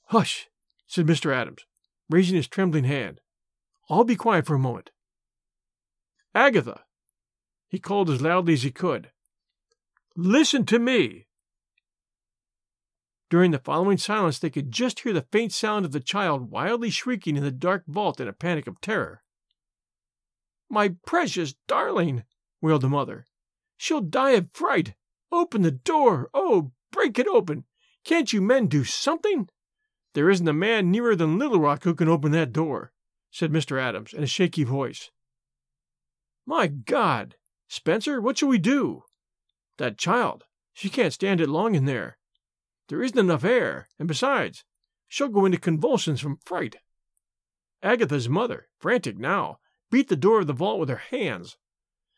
Hush, 0.05 0.47
said 0.87 1.05
Mr. 1.05 1.31
Adams, 1.33 1.65
raising 2.09 2.35
his 2.35 2.47
trembling 2.47 2.85
hand. 2.85 3.21
I'll 3.89 4.03
be 4.03 4.15
quiet 4.15 4.45
for 4.45 4.55
a 4.55 4.59
moment. 4.59 4.91
Agatha, 6.35 6.83
he 7.67 7.79
called 7.79 8.09
as 8.09 8.21
loudly 8.21 8.53
as 8.53 8.63
he 8.63 8.71
could. 8.71 9.11
Listen 10.15 10.65
to 10.65 10.79
me. 10.79 11.27
During 13.29 13.51
the 13.51 13.59
following 13.59 13.97
silence, 13.97 14.39
they 14.39 14.49
could 14.49 14.71
just 14.71 15.01
hear 15.01 15.13
the 15.13 15.27
faint 15.31 15.53
sound 15.53 15.85
of 15.85 15.91
the 15.91 15.99
child 15.99 16.49
wildly 16.49 16.89
shrieking 16.89 17.37
in 17.37 17.43
the 17.43 17.51
dark 17.51 17.83
vault 17.87 18.19
in 18.19 18.27
a 18.27 18.33
panic 18.33 18.65
of 18.65 18.81
terror. 18.81 19.23
My 20.69 20.95
precious 21.05 21.55
darling, 21.67 22.23
wailed 22.61 22.81
the 22.81 22.89
mother. 22.89 23.25
She'll 23.77 24.01
die 24.01 24.31
of 24.31 24.49
fright. 24.53 24.95
Open 25.31 25.61
the 25.61 25.71
door. 25.71 26.29
Oh, 26.33 26.71
break 26.91 27.17
it 27.19 27.27
open. 27.27 27.65
Can't 28.03 28.33
you 28.33 28.41
men 28.41 28.67
do 28.67 28.83
something? 28.83 29.49
There 30.13 30.29
isn't 30.29 30.47
a 30.47 30.53
man 30.53 30.89
nearer 30.89 31.15
than 31.15 31.37
Little 31.37 31.59
Rock 31.59 31.83
who 31.83 31.93
can 31.93 32.09
open 32.09 32.31
that 32.31 32.51
door, 32.51 32.91
said 33.29 33.51
Mr. 33.51 33.79
Adams 33.79 34.13
in 34.13 34.23
a 34.23 34.27
shaky 34.27 34.63
voice. 34.63 35.11
My 36.45 36.67
God! 36.67 37.35
Spencer, 37.67 38.19
what 38.19 38.37
shall 38.37 38.49
we 38.49 38.57
do? 38.57 39.03
That 39.77 39.99
child, 39.99 40.45
she 40.73 40.89
can't 40.89 41.13
stand 41.13 41.39
it 41.39 41.49
long 41.49 41.75
in 41.75 41.85
there. 41.85 42.17
There 42.87 43.03
isn't 43.03 43.19
enough 43.19 43.43
air, 43.43 43.87
and 43.99 44.07
besides, 44.07 44.65
she'll 45.07 45.27
go 45.27 45.45
into 45.45 45.59
convulsions 45.59 46.19
from 46.19 46.39
fright. 46.43 46.77
Agatha's 47.83 48.27
mother, 48.27 48.67
frantic 48.79 49.17
now, 49.17 49.59
beat 49.91 50.09
the 50.09 50.15
door 50.15 50.39
of 50.39 50.47
the 50.47 50.53
vault 50.53 50.79
with 50.79 50.89
her 50.89 50.95
hands. 51.11 51.57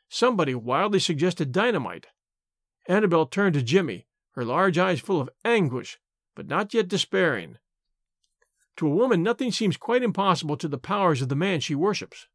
Somebody 0.08 0.56
wildly 0.56 1.00
suggested 1.00 1.52
dynamite. 1.52 2.08
Annabel 2.88 3.26
turned 3.26 3.54
to 3.56 3.62
Jimmy, 3.62 4.08
her 4.32 4.46
large 4.46 4.78
eyes 4.78 5.02
full 5.02 5.20
of 5.20 5.30
anguish, 5.44 6.00
but 6.36 6.48
not 6.48 6.74
yet 6.74 6.88
despairing. 6.88 7.58
To 8.78 8.88
a 8.88 8.96
woman, 8.96 9.22
nothing 9.22 9.52
seems 9.52 9.78
quite 9.78 10.04
impossible 10.04 10.58
to 10.58 10.68
the 10.68 10.78
powers 10.78 11.22
of 11.22 11.30
the 11.30 11.36
man 11.36 11.60
she 11.60 11.76
worships. 11.76 12.28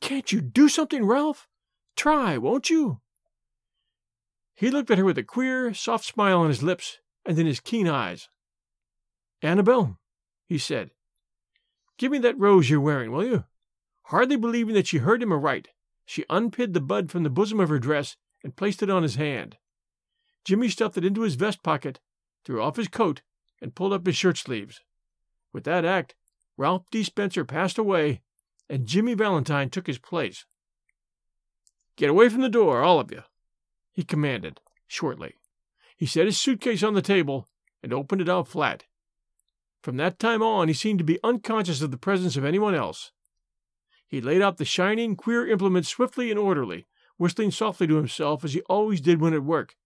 Can't 0.00 0.32
you 0.32 0.40
do 0.40 0.68
something, 0.68 1.04
Ralph? 1.04 1.48
Try, 1.96 2.38
won't 2.38 2.70
you? 2.70 3.00
He 4.54 4.70
looked 4.70 4.90
at 4.90 4.98
her 4.98 5.04
with 5.04 5.18
a 5.18 5.22
queer, 5.22 5.72
soft 5.74 6.04
smile 6.04 6.40
on 6.40 6.48
his 6.48 6.62
lips 6.62 6.98
and 7.24 7.38
in 7.38 7.46
his 7.46 7.60
keen 7.60 7.86
eyes. 7.88 8.28
Annabel, 9.42 9.98
he 10.48 10.58
said, 10.58 10.90
give 11.96 12.10
me 12.10 12.18
that 12.18 12.38
rose 12.38 12.70
you're 12.70 12.80
wearing, 12.80 13.12
will 13.12 13.24
you? 13.24 13.44
Hardly 14.04 14.36
believing 14.36 14.74
that 14.74 14.86
she 14.86 14.98
heard 14.98 15.22
him 15.22 15.32
aright, 15.32 15.68
she 16.06 16.24
unpinned 16.30 16.74
the 16.74 16.80
bud 16.80 17.10
from 17.10 17.22
the 17.22 17.30
bosom 17.30 17.60
of 17.60 17.68
her 17.68 17.78
dress 17.78 18.16
and 18.42 18.56
placed 18.56 18.82
it 18.82 18.90
on 18.90 19.02
his 19.02 19.16
hand. 19.16 19.58
Jimmy 20.44 20.68
stuffed 20.68 20.96
it 20.96 21.04
into 21.04 21.22
his 21.22 21.34
vest 21.34 21.62
pocket, 21.62 22.00
threw 22.44 22.62
off 22.62 22.76
his 22.76 22.88
coat, 22.88 23.22
and 23.60 23.74
pulled 23.74 23.92
up 23.92 24.06
his 24.06 24.16
shirt 24.16 24.36
sleeves. 24.36 24.80
With 25.52 25.64
that 25.64 25.84
act, 25.84 26.14
Ralph 26.56 26.90
D. 26.90 27.02
Spencer 27.02 27.44
passed 27.44 27.78
away, 27.78 28.20
and 28.68 28.86
Jimmy 28.86 29.14
Valentine 29.14 29.70
took 29.70 29.86
his 29.86 29.98
place. 29.98 30.44
Get 31.96 32.10
away 32.10 32.28
from 32.28 32.42
the 32.42 32.48
door, 32.48 32.82
all 32.82 33.00
of 33.00 33.10
you, 33.10 33.22
he 33.92 34.04
commanded, 34.04 34.60
shortly. 34.86 35.34
He 35.96 36.06
set 36.06 36.26
his 36.26 36.38
suitcase 36.38 36.82
on 36.82 36.94
the 36.94 37.02
table 37.02 37.48
and 37.82 37.92
opened 37.92 38.20
it 38.20 38.28
out 38.28 38.46
flat. 38.46 38.84
From 39.82 39.96
that 39.96 40.18
time 40.18 40.42
on, 40.42 40.68
he 40.68 40.74
seemed 40.74 40.98
to 40.98 41.04
be 41.04 41.18
unconscious 41.24 41.82
of 41.82 41.90
the 41.90 41.96
presence 41.96 42.36
of 42.36 42.44
anyone 42.44 42.74
else. 42.74 43.12
He 44.06 44.20
laid 44.20 44.42
out 44.42 44.56
the 44.56 44.64
shining, 44.64 45.16
queer 45.16 45.48
implement 45.48 45.86
swiftly 45.86 46.30
and 46.30 46.38
orderly, 46.38 46.86
whistling 47.16 47.50
softly 47.50 47.86
to 47.86 47.96
himself 47.96 48.44
as 48.44 48.54
he 48.54 48.62
always 48.62 49.00
did 49.00 49.20
when 49.20 49.34
at 49.34 49.42
work, 49.42 49.76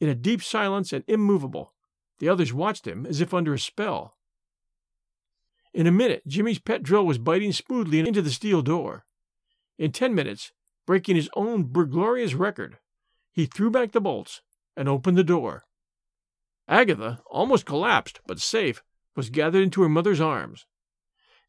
in 0.00 0.08
a 0.08 0.14
deep 0.14 0.42
silence 0.42 0.92
and 0.92 1.04
immovable. 1.06 1.72
The 2.18 2.28
others 2.28 2.52
watched 2.52 2.86
him 2.86 3.06
as 3.06 3.20
if 3.20 3.34
under 3.34 3.54
a 3.54 3.58
spell. 3.58 4.16
In 5.74 5.86
a 5.86 5.92
minute, 5.92 6.26
Jimmy's 6.26 6.58
pet 6.58 6.82
drill 6.82 7.06
was 7.06 7.18
biting 7.18 7.52
smoothly 7.52 7.98
into 7.98 8.22
the 8.22 8.30
steel 8.30 8.62
door. 8.62 9.04
In 9.78 9.90
ten 9.92 10.14
minutes, 10.14 10.52
breaking 10.86 11.16
his 11.16 11.30
own 11.34 11.64
burglarious 11.64 12.34
record, 12.34 12.78
he 13.32 13.46
threw 13.46 13.70
back 13.70 13.92
the 13.92 14.00
bolts 14.00 14.42
and 14.76 14.88
opened 14.88 15.16
the 15.16 15.24
door. 15.24 15.64
Agatha, 16.68 17.22
almost 17.26 17.66
collapsed, 17.66 18.20
but 18.26 18.38
safe, 18.38 18.82
was 19.16 19.30
gathered 19.30 19.62
into 19.62 19.82
her 19.82 19.88
mother's 19.88 20.20
arms. 20.20 20.66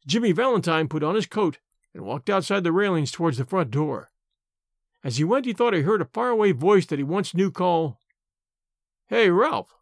Jimmy 0.06 0.32
Valentine 0.32 0.88
put 0.88 1.02
on 1.02 1.14
his 1.14 1.26
coat 1.26 1.58
and 1.94 2.04
walked 2.04 2.28
outside 2.28 2.64
the 2.64 2.72
railings 2.72 3.10
towards 3.10 3.38
the 3.38 3.44
front 3.44 3.70
door. 3.70 4.10
As 5.02 5.18
he 5.18 5.24
went, 5.24 5.46
he 5.46 5.52
thought 5.52 5.74
he 5.74 5.82
heard 5.82 6.00
a 6.00 6.06
faraway 6.06 6.52
voice 6.52 6.86
that 6.86 6.98
he 6.98 7.04
once 7.04 7.34
knew 7.34 7.50
call, 7.50 8.00
Hey, 9.06 9.30
Ralph! 9.30 9.74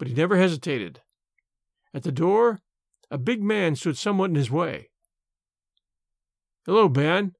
But 0.00 0.08
he 0.08 0.14
never 0.14 0.38
hesitated. 0.38 1.02
At 1.92 2.04
the 2.04 2.10
door, 2.10 2.60
a 3.10 3.18
big 3.18 3.42
man 3.42 3.76
stood 3.76 3.98
somewhat 3.98 4.30
in 4.30 4.34
his 4.34 4.50
way. 4.50 4.88
Hello, 6.64 6.88
Ben, 6.88 7.34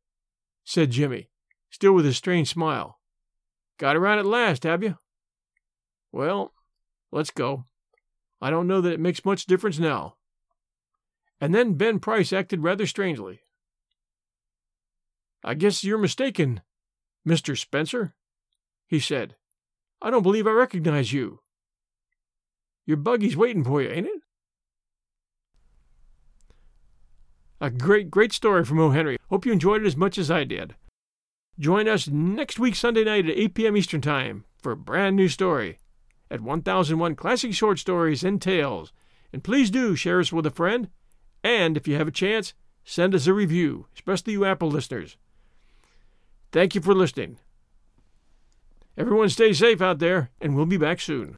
said 0.62 0.90
Jimmy, 0.90 1.30
still 1.70 1.94
with 1.94 2.04
his 2.04 2.18
strange 2.18 2.50
smile. 2.50 2.98
Got 3.78 3.96
around 3.96 4.18
at 4.18 4.26
last, 4.26 4.64
have 4.64 4.82
you? 4.82 4.98
Well, 6.12 6.52
let's 7.10 7.30
go. 7.30 7.64
I 8.42 8.50
don't 8.50 8.66
know 8.66 8.82
that 8.82 8.92
it 8.92 9.00
makes 9.00 9.24
much 9.24 9.46
difference 9.46 9.78
now. 9.78 10.16
And 11.40 11.54
then 11.54 11.78
Ben 11.78 11.98
Price 11.98 12.30
acted 12.30 12.62
rather 12.62 12.86
strangely. 12.86 13.40
I 15.42 15.54
guess 15.54 15.82
you're 15.82 15.96
mistaken, 15.96 16.60
Mr. 17.26 17.56
Spencer, 17.56 18.12
he 18.86 19.00
said. 19.00 19.36
I 20.02 20.10
don't 20.10 20.22
believe 20.22 20.46
I 20.46 20.50
recognize 20.50 21.10
you. 21.10 21.40
Your 22.90 22.96
buggy's 22.96 23.37
waiting 23.37 23.62
for 23.62 23.81
you, 23.81 23.88
ain't 23.88 24.09
it? 24.09 24.20
A 27.61 27.70
great, 27.70 28.11
great 28.11 28.33
story 28.33 28.64
from 28.64 28.81
O. 28.81 28.90
Henry. 28.90 29.16
Hope 29.29 29.46
you 29.46 29.53
enjoyed 29.53 29.83
it 29.83 29.87
as 29.87 29.96
much 29.96 30.18
as 30.18 30.29
I 30.29 30.42
did. 30.42 30.74
Join 31.57 31.87
us 31.87 32.09
next 32.09 32.59
week, 32.59 32.74
Sunday 32.74 33.05
night 33.05 33.26
at 33.26 33.38
8 33.38 33.55
p.m. 33.55 33.76
Eastern 33.76 34.00
Time, 34.00 34.44
for 34.61 34.72
a 34.72 34.76
brand 34.76 35.14
new 35.14 35.29
story 35.29 35.79
at 36.33 36.40
1001 36.40 37.14
Classic 37.14 37.55
Short 37.55 37.79
Stories 37.79 38.24
and 38.24 38.42
Tales. 38.42 38.92
And 39.33 39.44
please 39.44 39.70
do 39.70 39.94
share 39.94 40.18
us 40.18 40.33
with 40.33 40.44
a 40.44 40.50
friend. 40.50 40.88
And 41.44 41.76
if 41.76 41.87
you 41.87 41.94
have 41.94 42.09
a 42.09 42.11
chance, 42.11 42.55
send 42.83 43.14
us 43.14 43.29
a 43.29 43.33
review, 43.33 43.87
especially 43.94 44.33
you 44.33 44.44
Apple 44.44 44.68
listeners. 44.68 45.16
Thank 46.50 46.74
you 46.74 46.81
for 46.81 46.92
listening. 46.92 47.38
Everyone 48.98 49.29
stay 49.29 49.53
safe 49.53 49.81
out 49.81 50.00
there, 50.00 50.31
and 50.40 50.57
we'll 50.57 50.66
be 50.66 50.76
back 50.76 50.98
soon. 51.00 51.37